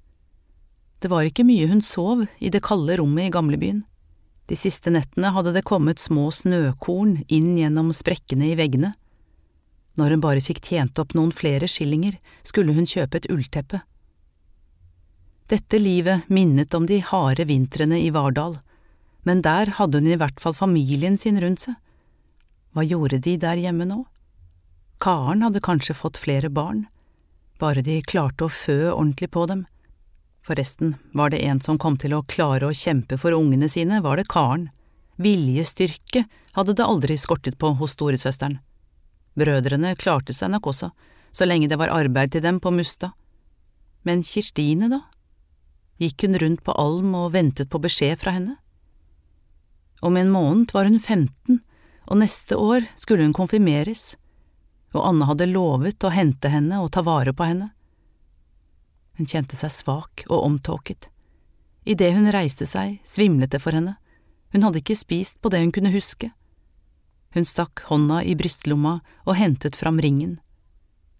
[1.01, 3.85] Det var ikke mye hun sov i det kalde rommet i gamlebyen.
[4.47, 8.93] De siste nettene hadde det kommet små snøkorn inn gjennom sprekkene i veggene.
[9.97, 13.83] Når hun bare fikk tjent opp noen flere skillinger, skulle hun kjøpe et ullteppe.
[15.51, 18.59] Dette livet minnet om de harde vintrene i Vardal,
[19.27, 21.77] men der hadde hun i hvert fall familien sin rundt seg.
[22.75, 24.03] Hva gjorde de der hjemme nå?
[25.03, 26.87] Karen hadde kanskje fått flere barn,
[27.61, 29.65] bare de klarte å fø ordentlig på dem.
[30.47, 34.21] Forresten, var det en som kom til å klare å kjempe for ungene sine, var
[34.21, 34.69] det Karen.
[35.19, 38.61] Viljestyrke hadde det aldri skortet på hos storesøsteren.
[39.37, 40.93] Brødrene klarte seg nok også,
[41.35, 43.11] så lenge det var arbeid til dem på Musta.
[44.07, 45.03] Men Kirstine, da?
[45.99, 48.55] Gikk hun rundt på Alm og ventet på beskjed fra henne?
[50.05, 51.59] Om en måned var hun 15,
[52.07, 54.15] og neste år skulle hun konfirmeres,
[54.95, 57.73] og Anne hadde lovet å hente henne og ta vare på henne.
[59.17, 61.09] Hun kjente seg svak og omtåket.
[61.87, 63.97] Idet hun reiste seg, svimlet det for henne,
[64.53, 66.31] hun hadde ikke spist på det hun kunne huske.
[67.37, 70.39] Hun stakk hånda i brystlomma og hentet fram ringen.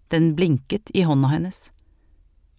[0.09, 1.67] Den blinket i hånda hennes.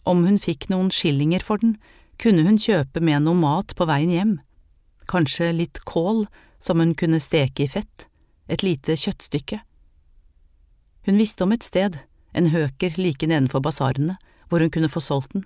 [0.08, 1.76] Om hun fikk noen skillinger for den,
[2.18, 4.36] kunne hun kjøpe med noe mat på veien hjem,
[5.10, 6.26] kanskje litt kål
[6.62, 8.08] som hun kunne steke i fett,
[8.48, 9.60] et lite kjøttstykke.
[11.06, 12.00] Hun visste om et sted,
[12.34, 15.44] en høker like nedenfor basarene, hvor hun kunne få solgt den.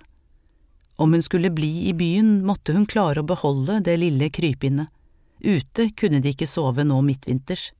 [0.95, 4.91] Om hun skulle bli i byen, måtte hun klare å beholde det lille krypinnet.
[5.43, 7.71] Ute kunne de ikke sove nå midtvinters.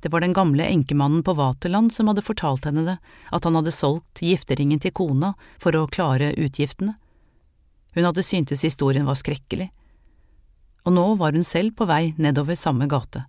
[0.00, 2.98] Det var den gamle enkemannen på Vaterland som hadde fortalt henne det,
[3.34, 6.94] at han hadde solgt gifteringen til kona for å klare utgiftene.
[7.96, 9.72] Hun hadde syntes historien var skrekkelig,
[10.86, 13.24] og nå var hun selv på vei nedover samme gate.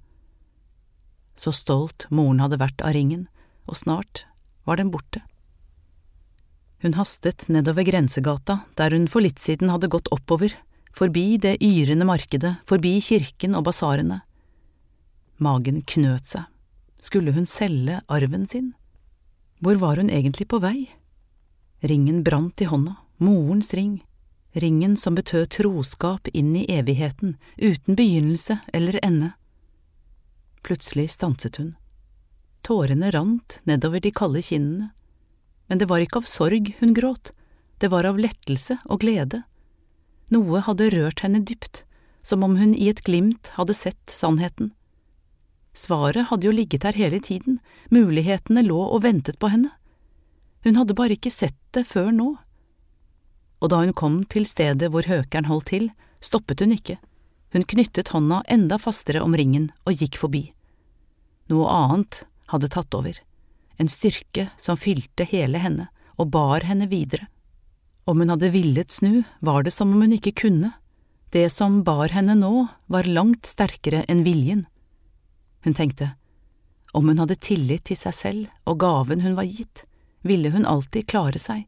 [1.40, 3.26] Så stolt moren hadde vært av ringen,
[3.66, 4.28] og snart
[4.68, 5.24] var den borte.
[6.82, 10.54] Hun hastet nedover grensegata, der hun for litt siden hadde gått oppover,
[10.96, 14.22] forbi det yrende markedet, forbi kirken og basarene.
[15.40, 16.48] Magen knøt seg.
[17.00, 18.74] Skulle hun selge arven sin?
[19.64, 20.90] Hvor var hun egentlig på vei?
[21.84, 24.02] Ringen brant i hånda, morens ring,
[24.52, 29.32] ringen som betød troskap inn i evigheten, uten begynnelse eller ende.
[30.64, 31.76] Plutselig stanset hun.
[32.64, 34.92] Tårene rant nedover de kalde kinnene,
[35.70, 37.32] men det var ikke av sorg hun gråt,
[37.80, 39.44] det var av lettelse og glede.
[40.34, 41.86] Noe hadde rørt henne dypt,
[42.22, 44.74] som om hun i et glimt hadde sett sannheten.
[45.74, 47.60] Svaret hadde jo ligget der hele tiden,
[47.94, 49.72] mulighetene lå og ventet på henne.
[50.66, 52.34] Hun hadde bare ikke sett det før nå.
[53.62, 56.98] Og da hun kom til stedet hvor høkeren holdt til, stoppet hun ikke,
[57.54, 60.50] hun knyttet hånda enda fastere om ringen og gikk forbi.
[61.50, 63.16] Noe annet hadde tatt over,
[63.80, 65.88] en styrke som fylte hele henne
[66.20, 67.30] og bar henne videre.
[68.10, 70.74] Om hun hadde villet snu, var det som om hun ikke kunne,
[71.32, 74.66] det som bar henne nå, var langt sterkere enn viljen.
[75.64, 76.12] Hun tenkte,
[76.92, 79.86] om hun hadde tillit til seg selv og gaven hun var gitt,
[80.26, 81.68] ville hun alltid klare seg.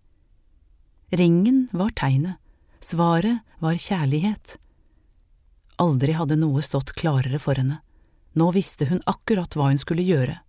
[1.15, 2.39] Ringen var tegnet,
[2.81, 4.57] svaret var kjærlighet.
[5.79, 7.79] Aldri hadde noe stått klarere for henne,
[8.33, 10.39] nå visste hun akkurat hva hun skulle gjøre.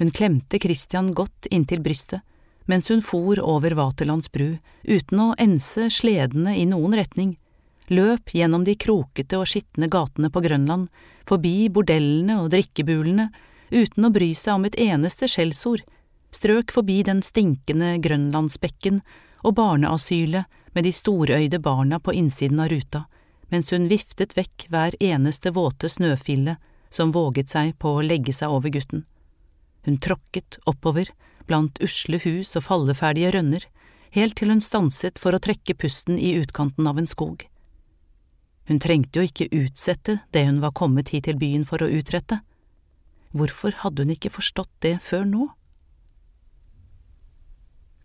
[0.00, 2.22] Hun klemte Christian godt inntil brystet,
[2.64, 4.54] mens hun for over Vaterlands bru,
[4.88, 7.34] uten å ense sledene i noen retning,
[7.92, 10.88] løp gjennom de krokete og skitne gatene på Grønland,
[11.28, 13.28] forbi bordellene og drikkebulene,
[13.68, 15.84] uten å bry seg om et eneste skjellsord,
[16.32, 19.02] strøk forbi den stinkende grønlandsbekken
[19.44, 23.04] og barneasylet med de storøyde barna på innsiden av ruta,
[23.52, 26.56] mens hun viftet vekk hver eneste våte snøfille
[26.88, 29.04] som våget seg på å legge seg over gutten.
[29.86, 31.08] Hun tråkket oppover,
[31.48, 33.64] blant usle hus og falleferdige rønner,
[34.14, 37.46] helt til hun stanset for å trekke pusten i utkanten av en skog.
[38.70, 42.42] Hun trengte jo ikke utsette det hun var kommet hit til byen for å utrette.
[43.34, 45.48] Hvorfor hadde hun ikke forstått det før nå?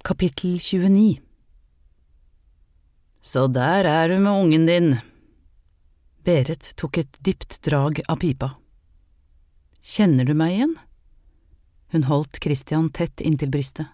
[0.06, 1.18] Kapittel 29
[3.26, 4.92] Så der er du med ungen din.
[6.26, 8.52] Berit tok et dypt drag av pipa.
[9.86, 10.76] Kjenner du meg igjen?
[11.93, 13.88] Hun holdt Christian tett inntil brystet.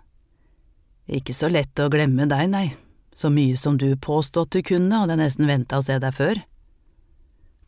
[1.11, 2.67] Ikke så lett å glemme deg, nei,
[3.13, 6.15] så mye som du påstod at du kunne, hadde jeg nesten venta å se deg
[6.15, 6.39] før.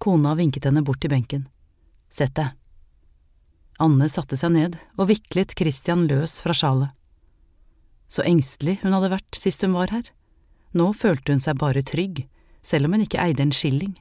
[0.04, 1.48] Kona vinket henne bort til benken.
[2.12, 2.54] Sett deg.
[3.84, 6.94] Anne satte seg ned og viklet Christian løs fra sjalet.
[8.08, 10.06] Så engstelig hun hadde vært sist hun var her.
[10.78, 12.26] Nå følte hun seg bare trygg,
[12.62, 13.96] selv om hun ikke eide en skilling.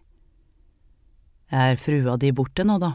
[1.52, 2.94] Er frua di borte nå, da?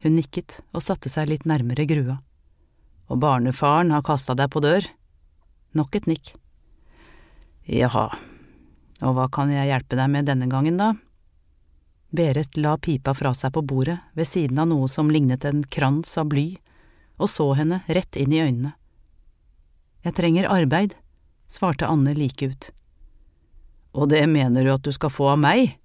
[0.00, 2.20] Hun nikket og satte seg litt nærmere grua.
[3.10, 4.86] Og barnefaren har kasta deg på dør?
[5.76, 6.32] Nok et nikk.
[7.70, 8.08] Jaha,
[9.04, 10.94] og hva kan jeg hjelpe deg med denne gangen, da?
[12.10, 16.16] Berit la pipa fra seg på bordet ved siden av noe som lignet en krans
[16.18, 16.48] av bly,
[17.20, 18.72] og så henne rett inn i øynene.
[20.02, 20.96] Jeg trenger arbeid,
[21.46, 22.70] svarte Anne like ut.
[23.92, 25.76] Og det mener du at du skal få av meg?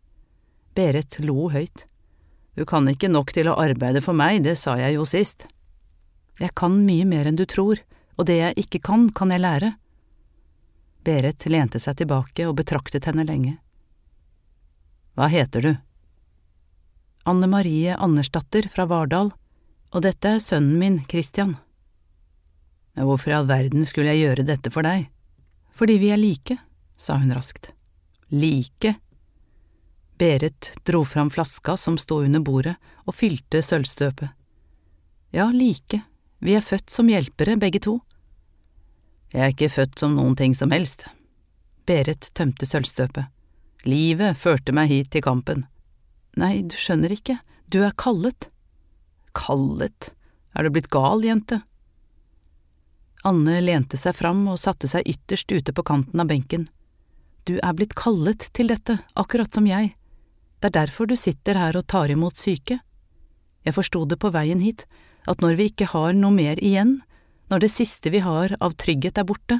[0.78, 1.86] Berit lo høyt.
[2.56, 5.48] Du kan ikke nok til å arbeide for meg, det sa jeg jo sist.
[6.40, 7.82] Jeg kan mye mer enn du tror,
[8.16, 9.74] og det jeg ikke kan, kan jeg lære.
[11.06, 13.58] Berit lente seg tilbake og betraktet henne lenge.
[15.16, 15.74] Hva heter du?
[17.26, 19.32] Anne Marie Andersdatter fra Vardal,
[19.96, 21.56] og dette er sønnen min, Christian.
[22.96, 25.08] Men hvorfor i all verden skulle jeg gjøre dette for deg?
[25.76, 26.58] Fordi vi er like,
[26.96, 27.74] sa hun raskt.
[28.32, 28.96] Like?
[30.18, 32.76] Berit dro fram flaska som sto under bordet,
[33.06, 34.32] og fylte sølvstøpet.
[35.36, 36.02] Ja, like,
[36.40, 38.00] vi er født som hjelpere, begge to.
[39.34, 41.10] Jeg er ikke født som noen ting som helst.
[41.86, 43.28] Berit tømte sølvstøpet.
[43.86, 45.66] Livet førte meg hit til kampen.
[46.40, 47.38] Nei, du skjønner ikke,
[47.72, 48.48] du er kallet.
[49.36, 50.14] Kallet,
[50.56, 51.60] er du blitt gal, jente?
[53.26, 56.68] Anne lente seg fram og satte seg ytterst ute på kanten av benken.
[57.46, 59.92] Du er blitt kallet til dette, akkurat som jeg.
[60.66, 62.80] Det er derfor du sitter her og tar imot syke.
[63.62, 64.88] Jeg forsto det på veien hit,
[65.30, 66.96] at når vi ikke har noe mer igjen,
[67.54, 69.60] når det siste vi har av trygghet er borte,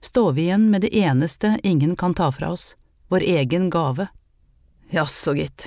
[0.00, 2.78] står vi igjen med det eneste ingen kan ta fra oss,
[3.12, 4.06] vår egen gave.
[4.88, 5.66] Jaså, gitt.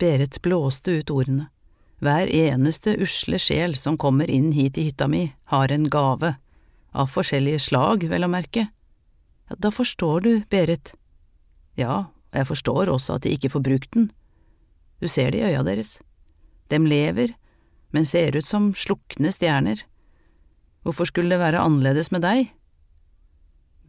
[0.00, 1.50] Berit blåste ut ordene.
[2.00, 6.38] Hver eneste usle sjel som kommer inn hit i hytta mi, har en gave,
[6.96, 8.70] av forskjellige slag, vel å merke.
[9.52, 10.94] Ja, da forstår du, Berit.
[11.76, 14.10] Ja, og jeg forstår også at de ikke får brukt den.
[15.00, 15.98] Du ser det i øya deres.
[16.70, 17.34] Dem lever,
[17.90, 19.82] men ser ut som slukne stjerner.
[20.84, 22.52] Hvorfor skulle det være annerledes med deg?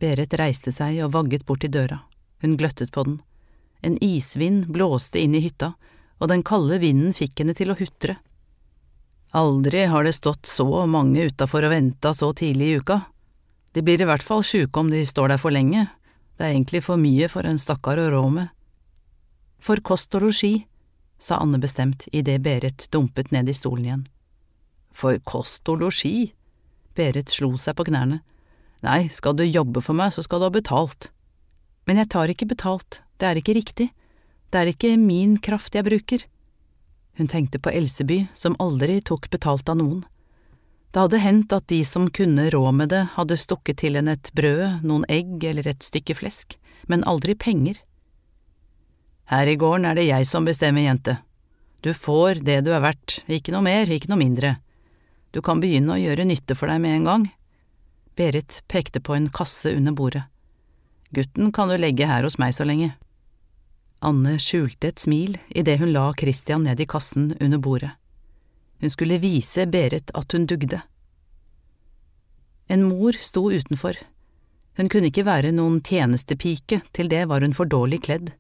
[0.01, 2.01] Berit reiste seg og vagget bort til døra.
[2.41, 3.19] Hun gløttet på den.
[3.85, 5.73] En isvind blåste inn i hytta,
[6.21, 8.17] og den kalde vinden fikk henne til å hutre.
[9.37, 12.99] Aldri har det stått så mange utafor og venta så tidlig i uka.
[13.71, 15.85] De blir i hvert fall sjuke om de står der for lenge,
[16.41, 18.47] det er egentlig for mye for en stakkar å rå med.
[19.61, 20.63] For kost og losji,
[21.21, 24.07] sa Anne bestemt idet Berit dumpet ned i stolen igjen.
[24.89, 26.31] For kost og losji?
[26.97, 28.23] Berit slo seg på knærne.
[28.81, 31.11] Nei, skal du jobbe for meg, så skal du ha betalt.
[31.85, 33.91] Men jeg tar ikke betalt, det er ikke riktig,
[34.49, 36.25] det er ikke min kraft jeg bruker.
[37.21, 40.01] Hun tenkte på Elseby, som aldri tok betalt av noen.
[40.91, 44.31] Det hadde hendt at de som kunne rå med det, hadde stukket til henne et
[44.35, 46.57] brød, noen egg eller et stykke flesk,
[46.91, 47.79] men aldri penger.
[49.31, 51.21] Her i gården er det jeg som bestemmer, jente.
[51.81, 54.57] Du får det du er verdt, ikke noe mer, ikke noe mindre.
[55.31, 57.23] Du kan begynne å gjøre nytte for deg med en gang.
[58.19, 60.25] Berit pekte på en kasse under bordet.
[61.15, 62.91] Gutten kan du legge her hos meg så lenge.
[64.03, 67.95] Anne skjulte et smil idet hun la Christian ned i kassen under bordet.
[68.81, 70.81] Hun skulle vise Berit at hun dugde.
[72.67, 73.97] En mor sto utenfor.
[74.77, 78.31] Hun kunne ikke være noen tjenestepike, til det var hun for dårlig kledd.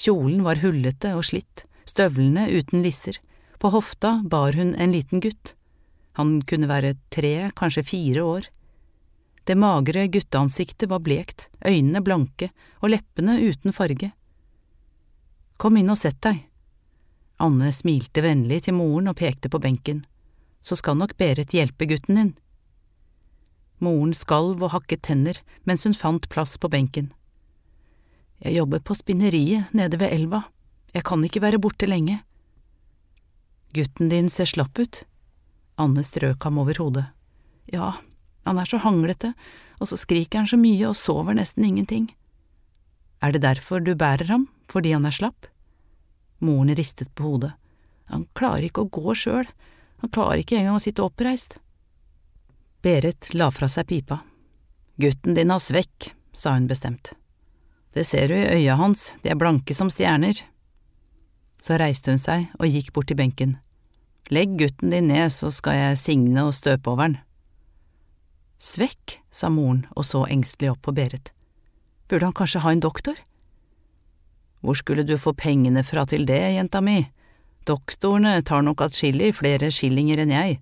[0.00, 3.18] Kjolen var hullete og slitt, støvlene uten lisser,
[3.60, 5.54] på hofta bar hun en liten gutt.
[6.16, 8.48] Han kunne være tre, kanskje fire år.
[9.44, 14.12] Det magre gutteansiktet var blekt, øynene blanke og leppene uten farge.
[15.60, 16.46] Kom inn og sett deg,
[17.40, 20.02] Anne smilte vennlig til moren og pekte på benken.
[20.60, 22.32] Så skal nok Berit hjelpe gutten din.
[23.80, 27.08] Moren skalv og hakket tenner mens hun fant plass på benken.
[28.44, 30.44] Jeg jobber på spinneriet nede ved elva,
[30.92, 32.18] jeg kan ikke være borte lenge.
[33.72, 35.02] Gutten din ser slapp ut.
[35.80, 37.06] Anne strøk ham over hodet.
[37.72, 37.94] Ja,
[38.44, 39.32] han er så hanglete,
[39.78, 42.10] og så skriker han så mye og sover nesten ingenting.
[43.22, 45.49] Er det derfor du bærer ham, fordi han er slapp?
[46.40, 47.52] Moren ristet på hodet.
[48.10, 49.46] Han klarer ikke å gå sjøl,
[50.00, 51.58] han klarer ikke engang å sitte oppreist.
[52.82, 54.22] Berit la fra seg pipa.
[55.00, 57.12] Gutten din har svekk, sa hun bestemt.
[57.92, 60.42] Det ser du i øya hans, de er blanke som stjerner.
[61.60, 63.58] Så reiste hun seg og gikk bort til benken.
[64.30, 67.18] Legg gutten din ned, så skal jeg signe og støpe over den.
[68.60, 71.32] Svekk, sa moren og så engstelig opp på Berit.
[72.08, 73.18] Burde han kanskje ha en doktor?
[74.60, 77.02] Hvor skulle du få pengene fra til det, jenta mi?
[77.68, 80.58] Doktorene tar nok atskillig flere skillinger enn jeg.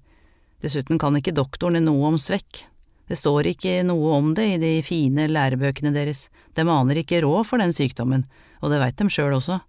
[0.63, 2.65] Dessuten kan ikke doktorene noe om svekk.
[3.09, 7.47] Det står ikke noe om det i de fine lærebøkene deres, de aner ikke råd
[7.49, 8.27] for den sykdommen,
[8.61, 9.61] og det veit dem sjøl også.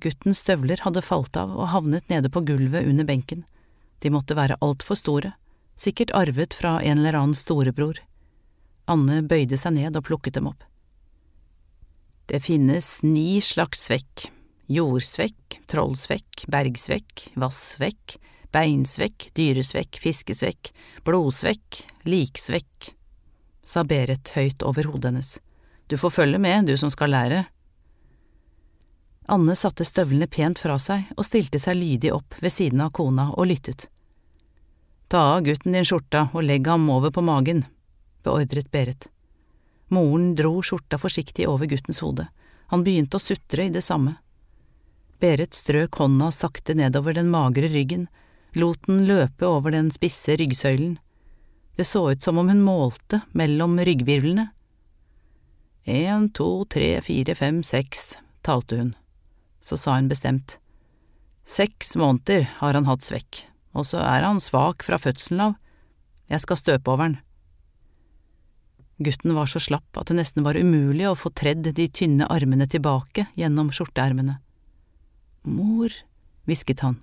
[0.00, 3.44] Guttens støvler hadde falt av og havnet nede på gulvet under benken.
[4.00, 5.34] De måtte være altfor store,
[5.76, 8.00] sikkert arvet fra en eller annen storebror.
[8.88, 10.64] Anne bøyde seg ned og plukket dem opp.
[12.26, 14.28] Det finnes ni slags svekk,
[14.72, 18.16] jordsvekk, trollsvekk, bergsvekk, vassvekk,
[18.54, 20.70] beinsvekk, dyresvekk, fiskesvekk,
[21.04, 22.94] blodsvekk, liksvekk,
[23.64, 25.34] sa Berit høyt over hodet hennes.
[25.86, 27.44] Du får følge med, du som skal lære.
[29.28, 33.30] Anne satte støvlene pent fra seg og stilte seg lydig opp ved siden av kona
[33.32, 33.88] og lyttet.
[35.08, 37.64] Ta av gutten din skjorta og legg ham over på magen,
[38.24, 39.10] beordret Berit.
[39.94, 42.26] Moren dro skjorta forsiktig over guttens hode,
[42.72, 44.16] han begynte å sutre i det samme.
[45.22, 48.08] Berit strøk hånda sakte nedover den magre ryggen,
[48.58, 50.98] lot den løpe over den spisse ryggsøylen.
[51.76, 54.48] Det så ut som om hun målte mellom ryggvirvlene.
[55.84, 58.92] En, to, tre, fire, fem, seks, talte hun.
[59.60, 60.58] Så sa hun bestemt.
[61.44, 65.58] Seks måneder har han hatt svekk, og så er han svak fra fødselen av.
[66.30, 67.18] Jeg skal støpe over han.
[69.04, 72.66] Gutten var så slapp at det nesten var umulig å få tredd de tynne armene
[72.70, 74.38] tilbake gjennom skjorteermene.
[75.44, 75.92] Mor,
[76.48, 77.02] hvisket han,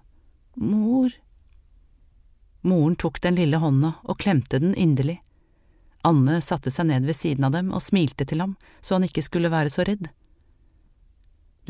[0.58, 1.14] mor.
[2.62, 5.20] Moren tok den lille hånda og klemte den inderlig.
[6.06, 9.24] Anne satte seg ned ved siden av dem og smilte til ham så han ikke
[9.26, 10.10] skulle være så redd.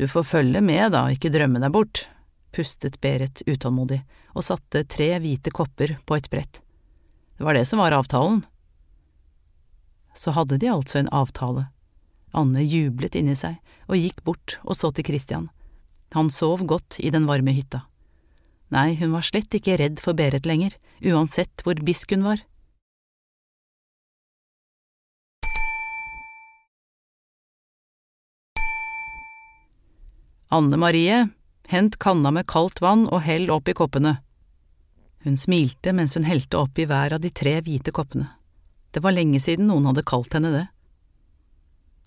[0.00, 2.06] Du får følge med da, ikke drømme deg bort,
[2.52, 4.00] pustet Berit utålmodig
[4.32, 6.62] og satte tre hvite kopper på et brett.
[7.36, 8.40] Det var det som var avtalen.
[10.14, 11.68] Så hadde de altså en avtale.
[12.32, 13.58] Anne jublet inni seg
[13.88, 15.48] og gikk bort og så til Christian.
[16.16, 17.86] Han sov godt i den varme hytta.
[18.72, 20.72] Nei, hun var slett ikke redd for Berit lenger,
[21.04, 22.40] uansett hvor bisk hun var.
[30.52, 31.28] Anne Marie,
[31.72, 34.18] hent kanna med kaldt vann og hell opp i koppene.
[35.24, 38.28] Hun smilte mens hun helte oppi hver av de tre hvite koppene.
[38.92, 40.66] Det var lenge siden noen hadde kalt henne det.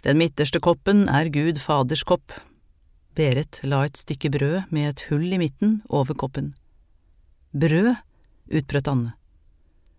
[0.06, 2.34] Den midterste koppen er Gud Faders kopp,
[3.16, 6.52] Berit la et stykke brød med et hull i midten over koppen.
[7.56, 7.94] Brød,
[8.52, 9.14] utbrøt Anne.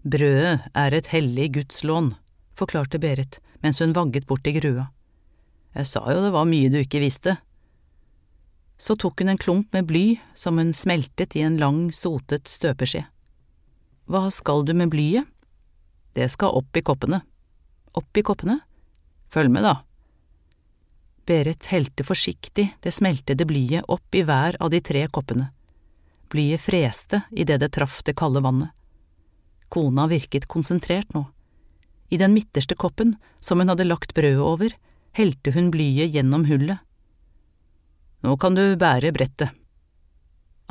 [0.05, 2.13] Brødet er et hellig gudslån,
[2.55, 4.91] forklarte Berit mens hun vagget bort til grua.
[5.75, 7.39] Jeg sa jo det var mye du ikke visste.
[8.77, 10.05] Så tok hun en klump med bly
[10.37, 13.07] som hun smeltet i en lang, sotet støpeskje.
[14.13, 15.25] Hva skal du med blyet?
[16.17, 17.21] Det skal opp i koppene.
[17.93, 18.59] Opp i koppene?
[19.29, 19.75] Følg med, da.
[21.29, 25.51] Berit helte forsiktig det smeltede blyet opp i hver av de tre koppene.
[26.33, 28.73] Blyet freste idet det traff det kalde vannet.
[29.69, 31.27] Kona virket konsentrert nå.
[32.09, 34.73] I den midterste koppen, som hun hadde lagt brødet over,
[35.19, 36.79] helte hun blyet gjennom hullet.
[38.25, 39.53] Nå kan du bære brettet.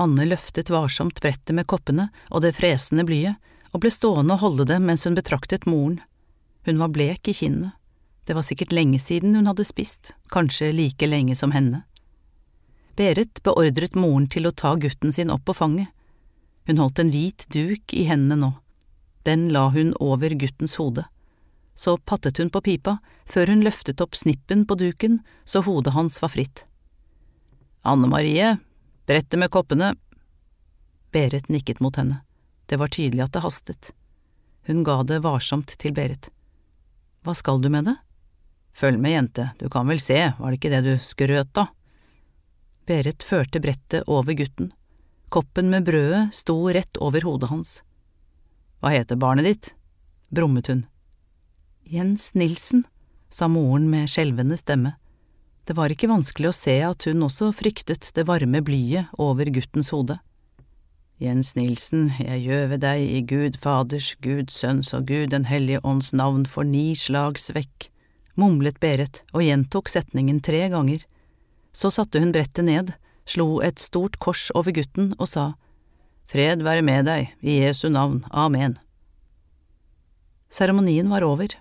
[0.02, 3.38] Anne løftet varsomt brettet med koppene og det fresende blyet,
[3.76, 6.00] og ble stående og holde det mens hun betraktet moren.
[6.66, 7.76] Hun var blek i kinnet.
[8.26, 11.84] Det var sikkert lenge siden hun hadde spist, kanskje like lenge som henne.
[12.96, 15.92] Berit beordret moren til å ta gutten sin opp på fanget.
[16.66, 18.52] Hun holdt en hvit duk i hendene nå.
[19.28, 21.04] Den la hun over guttens hode.
[21.76, 22.98] Så pattet hun på pipa
[23.28, 26.64] før hun løftet opp snippen på duken så hodet hans var fritt.
[27.86, 28.56] Anne Marie,
[29.06, 29.94] brettet med koppene.
[31.14, 32.25] Berit nikket mot henne.
[32.66, 33.92] Det var tydelig at det hastet.
[34.66, 36.32] Hun ga det varsomt til Berit.
[37.26, 37.96] Hva skal du med det?
[38.76, 41.70] Følg med, jente, du kan vel se, var det ikke det du skrøt av?
[42.86, 44.74] Berit førte brettet over gutten.
[45.34, 47.80] Koppen med brødet sto rett over hodet hans.
[48.82, 49.72] Hva heter barnet ditt?
[50.30, 50.84] brummet hun.
[51.86, 52.84] Jens Nilsen,
[53.30, 54.96] sa moren med skjelvende stemme.
[55.66, 59.90] Det var ikke vanskelig å se at hun også fryktet det varme blyet over guttens
[59.94, 60.20] hode.
[61.22, 66.12] Jens Nilsen, jeg gjøve deg i Gud Faders, Gud Sønns og Gud Den hellige ånds
[66.12, 67.90] navn for ni slags vekk
[68.36, 71.04] mumlet Berit og gjentok setningen tre ganger.
[71.72, 72.92] Så satte hun brettet ned,
[73.24, 75.54] slo et stort kors over gutten og sa,
[76.28, 78.76] Fred være med deg, i Jesu navn, amen.
[80.50, 81.54] Seremonien var over.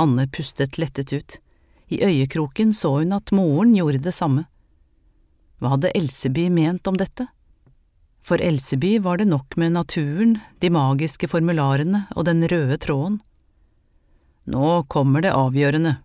[0.00, 1.36] Anne pustet lettet ut.
[1.90, 4.48] I øyekroken så hun at moren gjorde det samme.
[5.60, 7.28] Hva hadde Elseby ment om dette?
[8.30, 13.16] For Elseby var det nok med naturen, de magiske formularene og den røde tråden.
[14.46, 15.96] Nå kommer det avgjørende,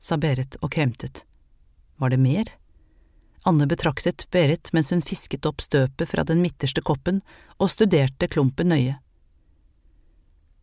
[0.00, 1.26] sa Berit og kremtet.
[2.00, 2.48] Var det mer?
[3.44, 7.20] Anne betraktet Berit mens hun fisket opp støpet fra den midterste koppen
[7.58, 8.96] og studerte klumpen nøye.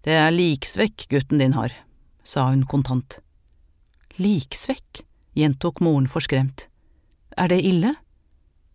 [0.02, 1.78] Det er liksvekk gutten din har,
[2.26, 3.20] sa hun kontant.
[4.18, 5.06] Liksvekk,
[5.38, 6.66] gjentok moren forskremt.
[7.38, 7.94] Er det ille?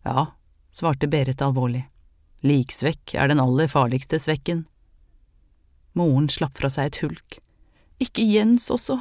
[0.07, 0.29] Ja,
[0.71, 1.89] svarte Berit alvorlig.
[2.45, 4.67] Liksvekk er den aller farligste svekken.
[5.97, 7.39] Moren slapp fra seg et hulk.
[8.03, 8.99] Ikke Jens også,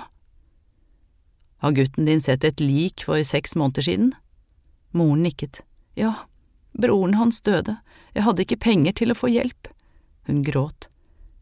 [1.66, 4.12] har gutten din sett et lik for seks måneder siden?
[4.94, 5.64] Moren nikket.
[5.98, 6.28] Ja,
[6.78, 7.80] broren hans døde,
[8.14, 9.72] jeg hadde ikke penger til å få hjelp.
[10.30, 10.90] Hun gråt.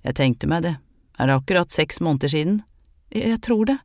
[0.08, 0.78] Jeg tenkte meg det,
[1.20, 2.62] er det akkurat seks måneder siden?
[3.12, 3.78] Jeg tror det.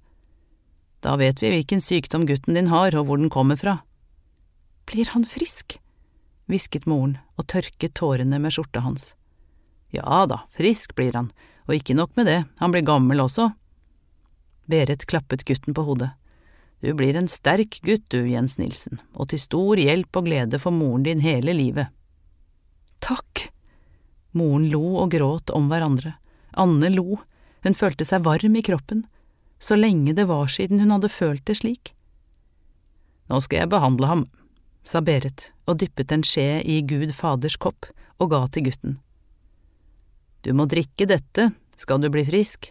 [1.02, 3.80] Da vet vi hvilken sykdom gutten din har og hvor den kommer fra.
[4.86, 5.80] Blir han frisk?
[6.49, 9.12] Hvisket moren og tørket tårene med skjorta hans.
[9.94, 11.30] Ja da, frisk blir han,
[11.68, 13.51] og ikke nok med det, han blir gammel også.
[14.68, 16.11] Berit klappet gutten på hodet.
[16.80, 20.74] Du blir en sterk gutt du, Jens Nilsen, og til stor hjelp og glede for
[20.74, 21.90] moren din hele livet.
[23.03, 23.49] Takk.
[24.36, 26.14] Moren lo og gråt om hverandre.
[26.59, 27.20] Anne lo,
[27.64, 29.05] hun følte seg varm i kroppen,
[29.59, 31.94] så lenge det var siden hun hadde følt det slik.
[33.28, 34.26] Nå skal jeg behandle ham,
[34.86, 38.98] sa Berit og dyppet en skje i Gud Faders kopp og ga til gutten.
[40.42, 42.70] Du må drikke dette, skal du bli frisk.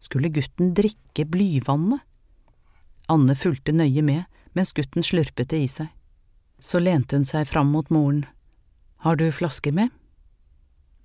[0.00, 2.00] Skulle gutten drikke blyvannet?
[3.08, 4.24] Anne fulgte nøye med
[4.56, 5.92] mens gutten slurpet det i seg.
[6.58, 8.24] Så lente hun seg fram mot moren.
[9.04, 9.92] Har du flasker med?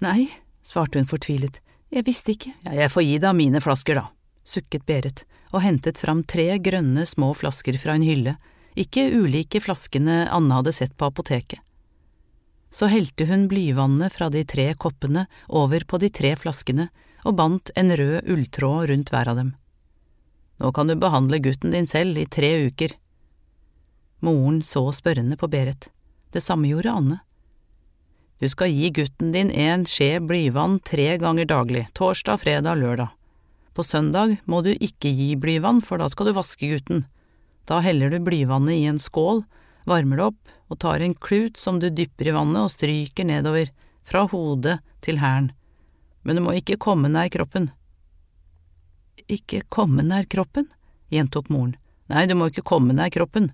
[0.01, 0.25] Nei,
[0.65, 1.59] svarte hun fortvilet,
[1.93, 2.55] jeg visste ikke.
[2.65, 4.07] Ja, jeg får gi deg mine flasker, da,
[4.43, 8.33] sukket Berit og hentet fram tre grønne små flasker fra en hylle,
[8.79, 11.59] ikke ulike flaskene Anne hadde sett på apoteket.
[12.73, 16.87] Så helte hun blyvannet fra de tre koppene over på de tre flaskene
[17.23, 19.51] og bandt en rød ulltråd rundt hver av dem.
[20.57, 22.95] Nå kan du behandle gutten din selv i tre uker.
[24.25, 25.91] Moren så spørrende på Berit.
[26.33, 27.19] Det samme gjorde Anne.
[28.41, 33.13] Du skal gi gutten din en skje blyvann tre ganger daglig, torsdag, fredag, lørdag.
[33.73, 37.05] På søndag må du ikke gi blyvann, for da skal du vaske gutten.
[37.69, 39.43] Da heller du blyvannet i en skål,
[39.87, 43.71] varmer det opp og tar en klut som du dypper i vannet og stryker nedover,
[44.03, 45.53] fra hodet til hælen.
[46.23, 47.69] Men du må ikke komme nær kroppen.
[49.31, 50.67] Ikke komme nær kroppen?
[51.13, 51.77] gjentok moren.
[52.11, 53.51] Nei, du må ikke komme nær kroppen.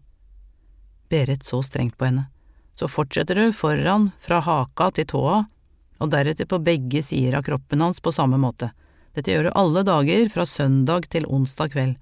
[1.09, 2.29] Berit så strengt på henne.
[2.77, 5.39] Så fortsetter du foran, fra haka til tåa,
[5.99, 8.71] og deretter på begge sider av kroppen hans på samme måte.
[9.17, 11.97] Dette gjør du alle dager fra søndag til onsdag kveld,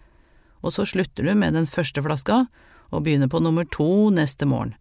[0.61, 2.45] og så slutter du med den første flaska
[2.89, 4.75] og begynner på nummer to neste morgen.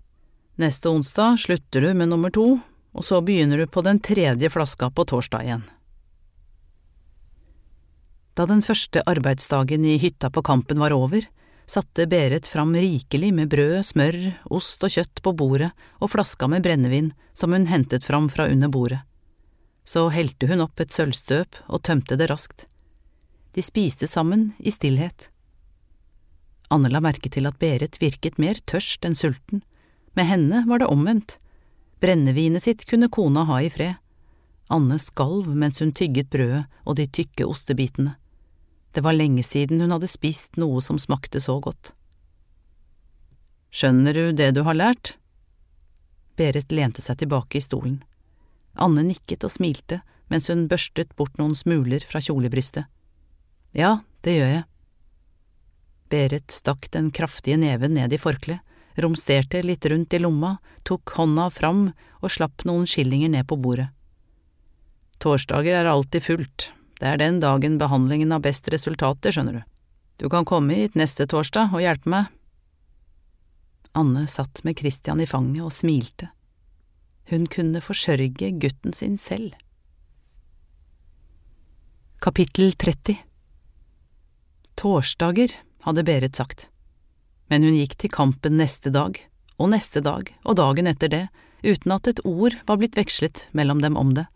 [0.57, 2.59] Neste onsdag slutter du med nummer to,
[2.97, 5.64] og så begynner du på den tredje flaska på torsdag igjen.
[8.37, 11.24] Da den første arbeidsdagen i hytta på Kampen var over,
[11.66, 14.18] satte Berit fram rikelig med brød, smør,
[14.53, 15.70] ost og kjøtt på bordet
[16.01, 19.01] og flaska med brennevin som hun hentet fram fra under bordet.
[19.85, 22.66] Så helte hun opp et sølvstøp og tømte det raskt.
[23.57, 25.31] De spiste sammen i stillhet.
[26.73, 29.62] Anne la merke til at Berit virket mer tørst enn sulten.
[30.19, 31.37] Med henne var det omvendt.
[32.03, 33.95] Brennevinet sitt kunne kona ha i fred.
[34.73, 38.17] Anne skalv mens hun tygget brødet og de tykke ostebitene.
[38.93, 41.93] Det var lenge siden hun hadde spist noe som smakte så godt.
[43.71, 45.14] Skjønner du det du har lært?
[46.37, 48.01] Berit lente seg tilbake i stolen.
[48.75, 50.03] Anne nikket og smilte
[50.33, 52.89] mens hun børstet bort noen smuler fra kjolebrystet.
[53.77, 54.64] Ja, det gjør jeg.
[56.09, 58.62] Berit stakk den kraftige neven ned i forkleet,
[58.96, 60.57] romsterte litt rundt i lomma,
[60.88, 61.90] tok hånda fram
[62.22, 63.90] og slapp noen skillinger ned på bordet.
[65.20, 69.62] Torsdager er alltid fullt, det er den dagen behandlingen har best resultater, skjønner du.
[70.16, 72.32] Du kan komme hit neste torsdag og hjelpe meg.
[73.96, 76.30] Anne satt med Christian i fanget og smilte.
[77.28, 79.57] Hun kunne forsørge gutten sin selv.
[82.22, 83.16] Kapittel 30
[84.76, 85.52] Torsdager,
[85.87, 86.68] hadde Berit sagt,
[87.49, 89.18] men hun gikk til kampen neste dag,
[89.57, 91.24] og neste dag, og dagen etter det,
[91.62, 94.26] uten at et ord var blitt vekslet mellom dem om det.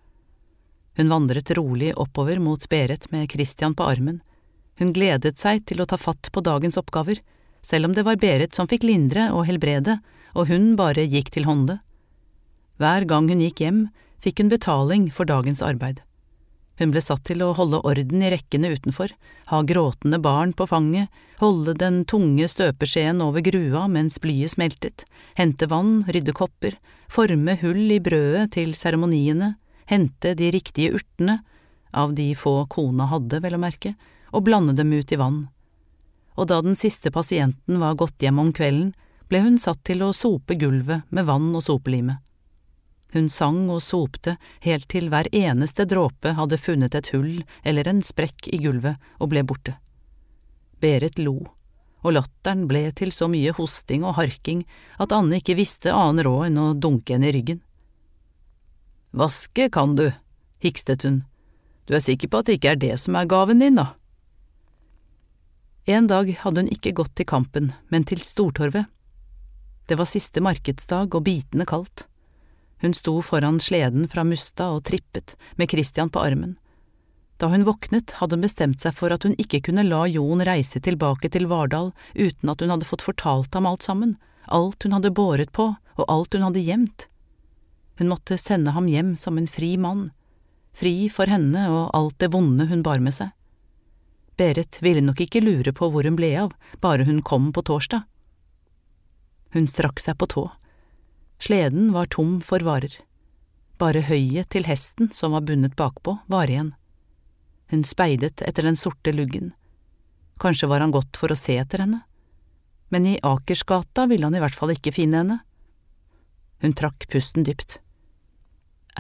[0.97, 4.21] Hun vandret rolig oppover mot Berit med Christian på armen.
[4.79, 7.21] Hun gledet seg til å ta fatt på dagens oppgaver,
[7.63, 9.99] selv om det var Berit som fikk lindre og helbrede,
[10.35, 11.81] og hun bare gikk til hånde.
[12.81, 13.81] Hver gang hun gikk hjem,
[14.23, 16.01] fikk hun betaling for dagens arbeid.
[16.81, 19.13] Hun ble satt til å holde orden i rekkene utenfor,
[19.53, 21.11] ha gråtende barn på fanget,
[21.43, 25.05] holde den tunge støpeskjeen over grua mens blyet smeltet,
[25.37, 26.79] hente vann, rydde kopper,
[27.13, 29.59] forme hull i brødet til seremoniene,
[29.93, 31.43] hente de riktige urtene,
[31.93, 33.93] av de få kona hadde, vel å merke,
[34.33, 35.43] og blande dem ut i vann.
[36.41, 38.95] Og da den siste pasienten var gått hjem om kvelden,
[39.29, 42.23] ble hun satt til å sope gulvet med vann og sopelime.
[43.13, 48.03] Hun sang og sopte helt til hver eneste dråpe hadde funnet et hull eller en
[48.07, 49.75] sprekk i gulvet og ble borte.
[50.81, 51.41] Berit lo,
[52.07, 54.63] og latteren ble til så mye hosting og harking
[55.03, 57.61] at Anne ikke visste annen råd enn å dunke henne i ryggen.
[59.11, 60.07] Vaske kan du,
[60.63, 61.25] hikstet hun,
[61.91, 63.97] du er sikker på at det ikke er det som er gaven din, da?
[65.91, 68.87] En dag hadde hun ikke gått til kampen, men til Stortorvet.
[69.91, 72.05] Det var siste markedsdag og bitende kaldt.
[72.81, 76.57] Hun sto foran sleden fra Mustad og trippet, med Christian på armen.
[77.41, 80.81] Da hun våknet, hadde hun bestemt seg for at hun ikke kunne la Jon reise
[80.85, 85.13] tilbake til Vardal uten at hun hadde fått fortalt ham alt sammen, alt hun hadde
[85.17, 87.07] båret på og alt hun hadde gjemt.
[88.01, 90.11] Hun måtte sende ham hjem som en fri mann,
[90.77, 93.33] fri for henne og alt det vonde hun bar med seg.
[94.41, 98.07] Berit ville nok ikke lure på hvor hun ble av, bare hun kom på torsdag.
[99.53, 100.47] Hun strakk seg på tå.
[101.41, 102.93] Sleden var tom for varer.
[103.81, 106.75] Bare høyet til hesten som var bundet bakpå, var igjen.
[107.73, 109.55] Hun speidet etter den sorte luggen.
[110.41, 112.03] Kanskje var han gått for å se etter henne?
[112.93, 115.39] Men i Akersgata ville han i hvert fall ikke finne henne.
[116.61, 117.79] Hun trakk pusten dypt.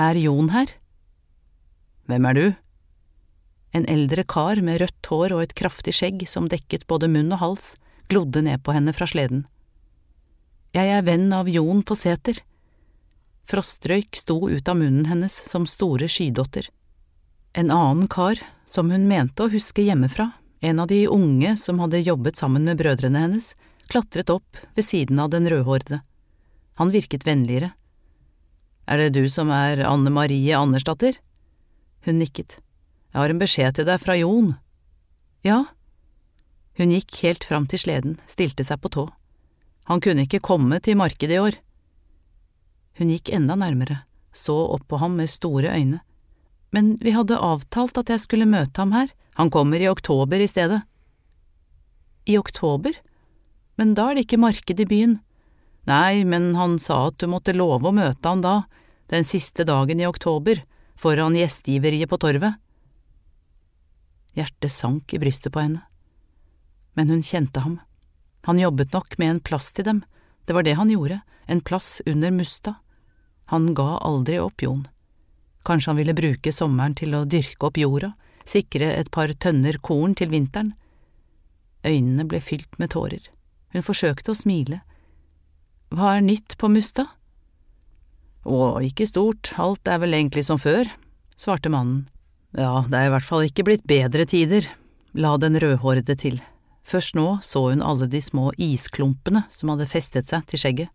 [0.01, 0.72] Er Jon her?
[2.09, 2.45] Hvem er du?
[3.76, 7.43] En eldre kar med rødt hår og et kraftig skjegg som dekket både munn og
[7.43, 7.74] hals,
[8.09, 9.45] glodde ned på henne fra sleden.
[10.70, 12.36] Jeg er venn av Jon på seter.
[13.50, 16.68] Frostrøyk sto ut av munnen hennes som store skydotter.
[17.58, 18.38] En annen kar,
[18.70, 20.28] som hun mente å huske hjemmefra,
[20.62, 23.56] en av de unge som hadde jobbet sammen med brødrene hennes,
[23.90, 26.04] klatret opp ved siden av den rødhårede.
[26.78, 27.72] Han virket vennligere.
[28.86, 31.18] Er det du som er Anne Marie Andersdatter?
[32.06, 32.60] Hun nikket.
[33.10, 34.54] Jeg har en beskjed til deg fra Jon.
[35.42, 35.64] Ja.
[36.78, 39.10] Hun gikk helt fram til sleden, stilte seg på tå.
[39.89, 41.57] Han kunne ikke komme til markedet i år.
[43.01, 44.03] Hun gikk enda nærmere,
[44.33, 46.03] så opp på ham med store øyne.
[46.70, 50.49] Men vi hadde avtalt at jeg skulle møte ham her, han kommer i oktober i
[50.51, 50.83] stedet.
[52.28, 52.93] I oktober?
[53.81, 55.18] Men da er det ikke marked i byen.
[55.89, 58.64] Nei, men han sa at du måtte love å møte ham da,
[59.11, 60.61] den siste dagen i oktober,
[61.01, 62.61] foran gjestgiveriet på torvet.
[64.37, 65.83] Hjertet sank i brystet på henne.
[66.95, 67.81] Men hun kjente ham.
[68.49, 70.05] Han jobbet nok med en plass til dem,
[70.47, 72.74] det var det han gjorde, en plass under Musta.
[73.53, 74.86] Han ga aldri opp Jon.
[75.66, 78.14] Kanskje han ville bruke sommeren til å dyrke opp jorda,
[78.49, 80.72] sikre et par tønner korn til vinteren.
[81.84, 83.22] Øynene ble fylt med tårer.
[83.74, 84.80] Hun forsøkte å smile.
[85.95, 87.07] Hva er nytt på Musta?
[88.43, 90.88] Å, ikke stort, alt er vel egentlig som før,
[91.36, 92.07] svarte mannen.
[92.57, 94.66] Ja, det er i hvert fall ikke blitt bedre tider,
[95.14, 96.41] la den rødhårede til.
[96.87, 100.91] Først nå så hun alle de små isklumpene som hadde festet seg til skjegget.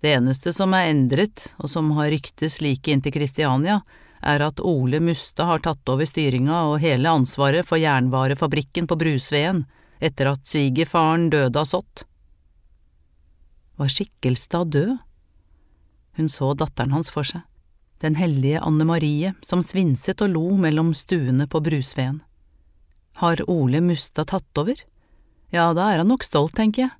[0.00, 3.82] Det eneste som er endret, og som har ryktes like inn til Kristiania,
[4.20, 9.64] er at Ole Mustad har tatt over styringa og hele ansvaret for jernvarefabrikken på Brusveen
[10.00, 12.04] etter at svigerfaren døde av sott.
[13.80, 14.96] Var Skikkelstad død?
[16.16, 17.44] Hun så datteren hans for seg,
[18.00, 22.20] den hellige Anne Marie som svinset og lo mellom stuene på Brusveen.
[23.20, 24.78] Har Ole Mustad tatt over?
[25.52, 26.92] Ja, da er han nok stolt, tenker jeg.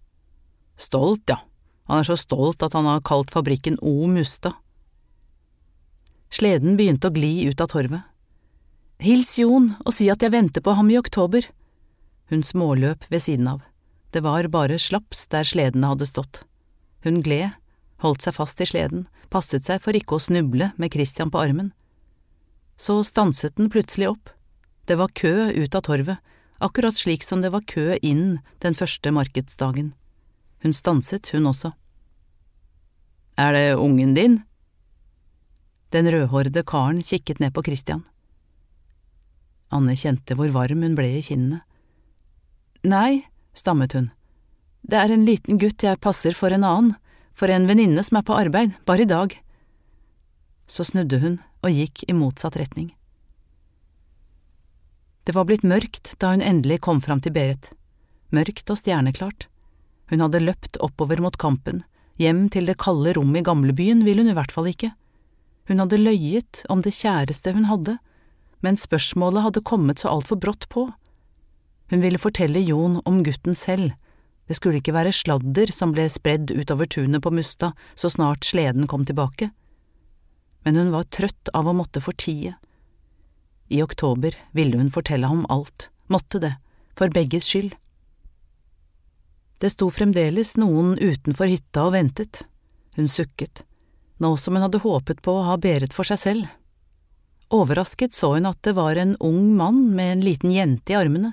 [0.77, 1.39] Stolt, ja,
[1.89, 4.53] han er så stolt at han har kalt fabrikken O Mustad.
[6.31, 8.05] Sleden begynte å gli ut av torvet.
[9.01, 11.47] Hils Jon og si at jeg venter på ham i oktober.
[12.29, 13.63] Hun småløp ved siden av.
[14.13, 16.43] Det var bare slaps der sledene hadde stått.
[17.01, 17.57] Hun gled,
[18.05, 21.73] holdt seg fast i sleden, passet seg for ikke å snuble med Christian på armen.
[22.77, 24.29] Så stanset den plutselig opp.
[24.91, 26.19] Det var kø ut av torvet,
[26.59, 29.93] akkurat slik som det var kø inn den første markedsdagen.
[30.67, 31.71] Hun stanset, hun også.
[33.39, 34.41] Er det ungen din?
[35.95, 38.03] Den rødhårede karen kikket ned på Christian.
[39.71, 41.63] Anne kjente hvor varm hun ble i kinnene.
[42.83, 43.23] Nei,
[43.55, 44.11] stammet hun,
[44.83, 46.95] det er en liten gutt jeg passer for en annen,
[47.31, 49.39] for en venninne som er på arbeid, bare i dag.
[50.67, 52.91] Så snudde hun og gikk i motsatt retning.
[55.25, 57.73] Det var blitt mørkt da hun endelig kom fram til Berit,
[58.35, 59.49] mørkt og stjerneklart.
[60.11, 61.83] Hun hadde løpt oppover mot kampen,
[62.19, 64.93] hjem til det kalde rommet i gamlebyen ville hun i hvert fall ikke.
[65.71, 67.99] Hun hadde løyet om det kjæreste hun hadde,
[68.65, 70.89] men spørsmålet hadde kommet så altfor brått på.
[71.91, 73.93] Hun ville fortelle Jon om gutten selv,
[74.51, 78.89] det skulle ikke være sladder som ble spredd utover tunet på Musta så snart sleden
[78.91, 79.53] kom tilbake.
[80.67, 82.57] Men hun var trøtt av å måtte fortie.
[83.71, 86.57] I oktober ville hun fortelle ham alt, måtte det,
[86.99, 87.73] for begges skyld.
[89.63, 92.45] Det sto fremdeles noen utenfor hytta og ventet.
[92.97, 93.65] Hun sukket
[94.21, 96.49] nå som hun hadde håpet på å ha Berit for seg selv.
[97.51, 101.33] Overrasket så hun at det var en ung mann med en liten jente i armene.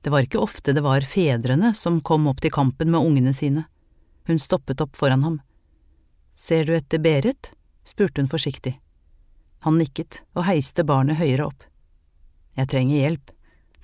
[0.00, 3.66] Det var ikke ofte det var fedrene som kom opp til kampen med ungene sine.
[4.30, 5.40] Hun stoppet opp foran ham.
[6.34, 7.52] Ser du etter Berit?
[7.84, 8.76] spurte hun forsiktig.
[9.66, 11.64] Han nikket og heiste barnet høyere opp.
[12.56, 13.30] Jeg trenger hjelp,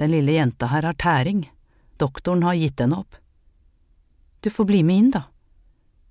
[0.00, 1.44] den lille jenta her har tæring,
[2.00, 3.16] doktoren har gitt henne opp.
[4.40, 5.22] Du får bli med inn, da.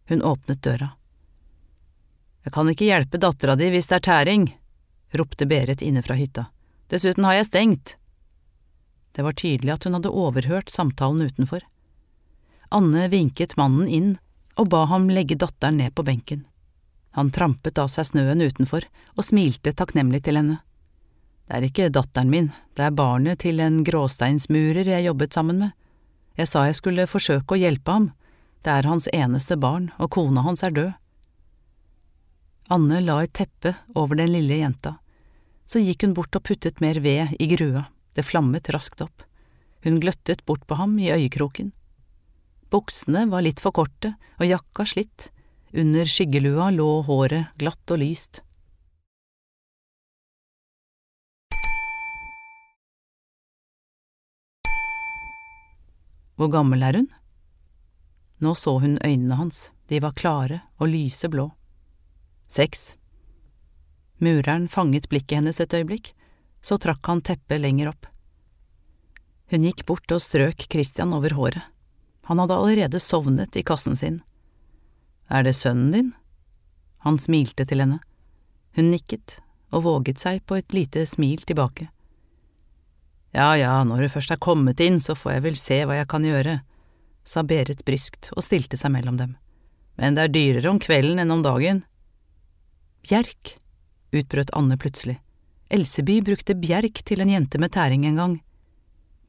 [0.10, 0.92] Hun åpnet døra.
[2.46, 4.50] Jeg kan ikke hjelpe dattera di hvis det er tæring,
[5.18, 6.50] ropte Berit inne fra hytta.
[6.94, 7.96] Dessuten har jeg stengt.
[9.18, 11.64] Det var tydelig at hun hadde overhørt samtalen utenfor.
[12.70, 14.12] Anne vinket mannen inn
[14.60, 16.46] og ba ham legge datteren ned på benken.
[17.16, 20.60] Han trampet av seg snøen utenfor og smilte takknemlig til henne.
[21.46, 25.74] Det er ikke datteren min, det er barnet til en gråsteinsmurer jeg jobbet sammen med.
[26.36, 28.10] Jeg sa jeg skulle forsøke å hjelpe ham,
[28.66, 30.94] det er hans eneste barn, og kona hans er død.
[32.74, 34.96] Anne la et teppe over den lille jenta.
[35.70, 37.86] Så gikk hun bort og puttet mer ved i grua,
[38.18, 39.22] det flammet raskt opp.
[39.86, 41.72] Hun gløttet bort på ham i øyekroken.
[42.74, 45.30] Buksene var litt for korte og jakka slitt,
[45.76, 48.40] under skyggelua lå håret glatt og lyst.
[56.36, 57.08] Hvor gammel er hun?
[58.44, 61.50] Nå så hun øynene hans, de var klare og lyse blå.
[62.52, 62.96] Seks.
[64.20, 66.12] Mureren fanget blikket hennes et øyeblikk,
[66.62, 68.08] så trakk han teppet lenger opp.
[69.52, 71.64] Hun gikk bort og strøk Christian over håret.
[72.26, 74.22] Han hadde allerede sovnet i kassen sin.
[75.30, 76.14] Er det sønnen din?
[77.06, 78.00] Han smilte til henne.
[78.76, 79.40] Hun nikket
[79.74, 81.90] og våget seg på et lite smil tilbake.
[83.36, 86.08] Ja ja, når du først er kommet inn, så får jeg vel se hva jeg
[86.12, 86.60] kan gjøre,
[87.28, 89.36] sa Berit bryskt og stilte seg mellom dem.
[90.00, 91.84] Men det er dyrere om kvelden enn om dagen.
[93.04, 93.58] Bjerk,
[94.16, 95.18] utbrøt Anne plutselig.
[95.74, 98.36] Elseby brukte bjerk til en jente med tæring en gang.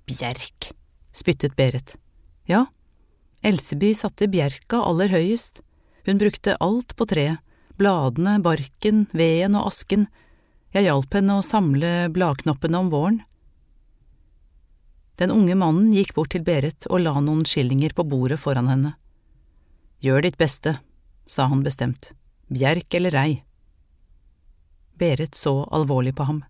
[0.07, 0.71] Bjerk,
[1.17, 1.97] spyttet Berit.
[2.47, 2.67] Ja,
[3.47, 5.63] Elseby satte bjerka aller høyest.
[6.07, 7.43] Hun brukte alt på treet,
[7.77, 10.07] bladene, barken, veden og asken.
[10.71, 13.19] Jeg hjalp henne å samle bladknoppene om våren.
[15.19, 18.93] Den unge mannen gikk bort til Berit og la noen skillinger på bordet foran henne.
[20.05, 20.77] Gjør ditt beste,
[21.27, 22.13] sa han bestemt,
[22.53, 23.41] bjerk eller ei.
[24.95, 26.45] Berit så alvorlig på ham.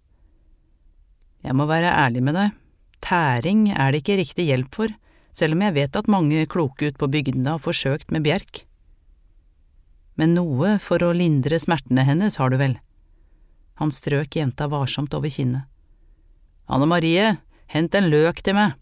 [1.46, 2.52] Jeg må være ærlig med deg,
[3.00, 4.92] tæring er det ikke riktig hjelp for,
[5.32, 8.65] selv om jeg vet at mange kloke ute på bygdene har forsøkt med bjerk.
[10.16, 12.78] Men noe for å lindre smertene hennes har du vel?
[13.76, 15.68] Han strøk jenta varsomt over kinnet.
[16.66, 17.36] Anne Marie,
[17.72, 18.76] Hent en løk til meg,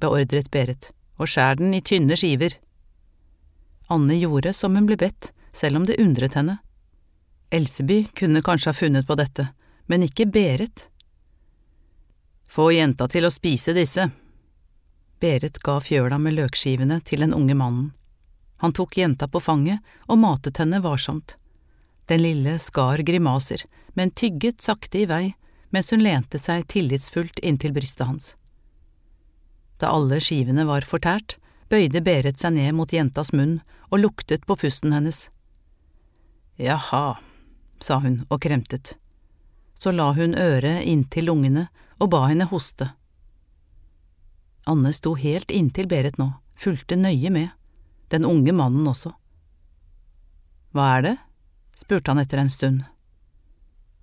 [0.00, 2.56] beordret Berit, og skjær den i tynne skiver.
[3.92, 6.58] Anne gjorde som hun ble bedt, selv om det undret henne.
[7.52, 9.50] Elseby kunne kanskje ha funnet på dette,
[9.86, 10.88] men ikke Berit.
[12.48, 14.08] Få jenta til å spise disse.
[15.20, 17.90] Berit ga fjøla med løkskivene til den unge mannen.
[18.62, 21.34] Han tok jenta på fanget og matet henne varsomt.
[22.06, 23.64] Den lille skar grimaser,
[23.98, 25.24] men tygget sakte i vei
[25.74, 28.26] mens hun lente seg tillitsfullt inntil brystet hans.
[29.80, 31.38] Da alle skivene var fortært,
[31.72, 33.56] bøyde Berit seg ned mot jentas munn
[33.88, 35.24] og luktet på pusten hennes.
[36.60, 37.16] Jaha,
[37.82, 38.94] sa hun og kremtet.
[39.74, 41.66] Så la hun øret inntil lungene
[41.98, 42.92] og ba henne hoste.
[44.70, 47.50] Anne sto helt inntil Berit nå, fulgte nøye med,
[48.12, 49.12] den unge mannen også.
[50.72, 51.16] Hva er det?
[51.76, 52.84] spurte han etter en stund.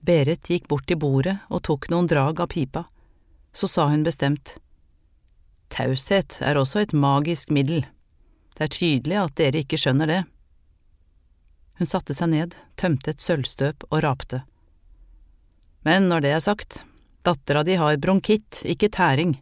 [0.06, 2.86] Berit gikk bort til bordet og tok noen drag av pipa.
[3.52, 4.58] Så sa hun bestemt,
[5.70, 7.84] Taushet er også et magisk middel.
[8.58, 10.22] Det er tydelig at dere ikke skjønner det.
[11.80, 14.42] Hun satte seg ned, tømte et sølvstøp og rapte.
[15.88, 16.82] Men når det er sagt,
[17.24, 19.38] dattera di har bronkitt, ikke tæring.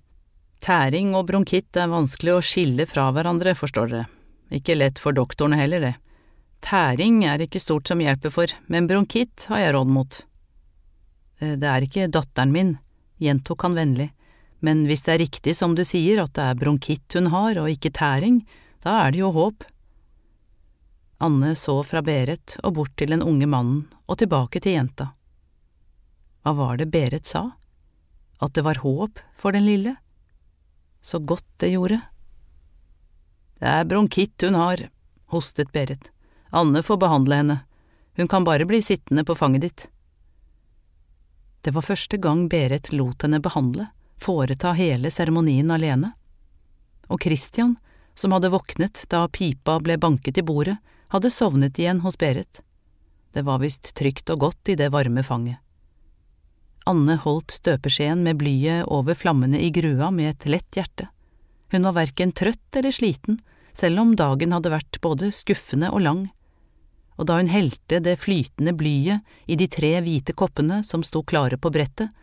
[0.62, 4.06] Tæring og bronkitt er vanskelig å skille fra hverandre, forstår dere.
[4.54, 5.96] Ikke lett for doktorene heller, det.
[6.64, 10.20] Tæring er ikke stort som hjelper for, men bronkitt har jeg råd mot.
[11.40, 12.76] Eh, det er ikke datteren min,
[13.22, 14.10] gjentok han vennlig,
[14.66, 17.70] men hvis det er riktig som du sier at det er bronkitt hun har og
[17.72, 18.42] ikke tæring,
[18.84, 19.68] da er det jo håp.
[21.24, 25.12] Anne så fra Beret og bort til den unge mannen og tilbake til jenta.
[26.46, 27.50] Hva var det Beret sa?
[28.42, 29.96] At det var håp for den lille?
[31.02, 32.02] Så godt det gjorde.
[33.60, 34.90] Det er bronkitt hun har,
[35.34, 36.12] hostet Berit.
[36.50, 37.60] Anne får behandle henne,
[38.18, 39.88] hun kan bare bli sittende på fanget ditt.
[41.62, 46.14] Det var første gang Berit lot henne behandle, foreta hele seremonien alene.
[47.08, 47.76] Og Christian,
[48.16, 50.78] som hadde våknet da pipa ble banket i bordet,
[51.14, 52.62] hadde sovnet igjen hos Berit.
[53.34, 55.62] Det var visst trygt og godt i det varme fanget.
[56.88, 61.10] Anne holdt støpeskjeen med blyet over flammene i grua med et lett hjerte.
[61.74, 63.42] Hun var verken trøtt eller sliten,
[63.74, 66.26] selv om dagen hadde vært både skuffende og lang
[67.18, 71.58] og da hun helte det flytende blyet i de tre hvite koppene som sto klare
[71.58, 72.14] på brettet,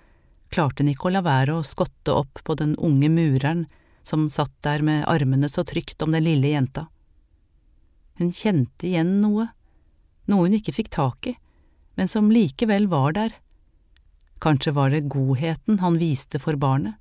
[0.55, 3.65] klarte hun ikke å la være å skotte opp på den unge mureren
[4.07, 6.87] som satt der med armene så trygt om den lille jenta.
[8.21, 9.49] Hun kjente igjen noe,
[10.31, 11.35] noe hun ikke fikk tak i,
[11.99, 13.35] men som likevel var der.
[14.45, 16.95] Kanskje var det godheten han viste for barnet,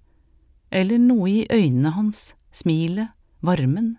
[0.74, 3.13] eller noe i øynene hans, smilet,
[3.45, 3.97] varmen.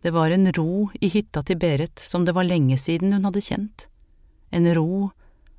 [0.00, 3.44] Det var en ro i hytta til Berit som det var lenge siden hun hadde
[3.44, 3.86] kjent,
[4.50, 5.10] en ro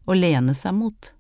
[0.06, 1.15] å lene seg mot.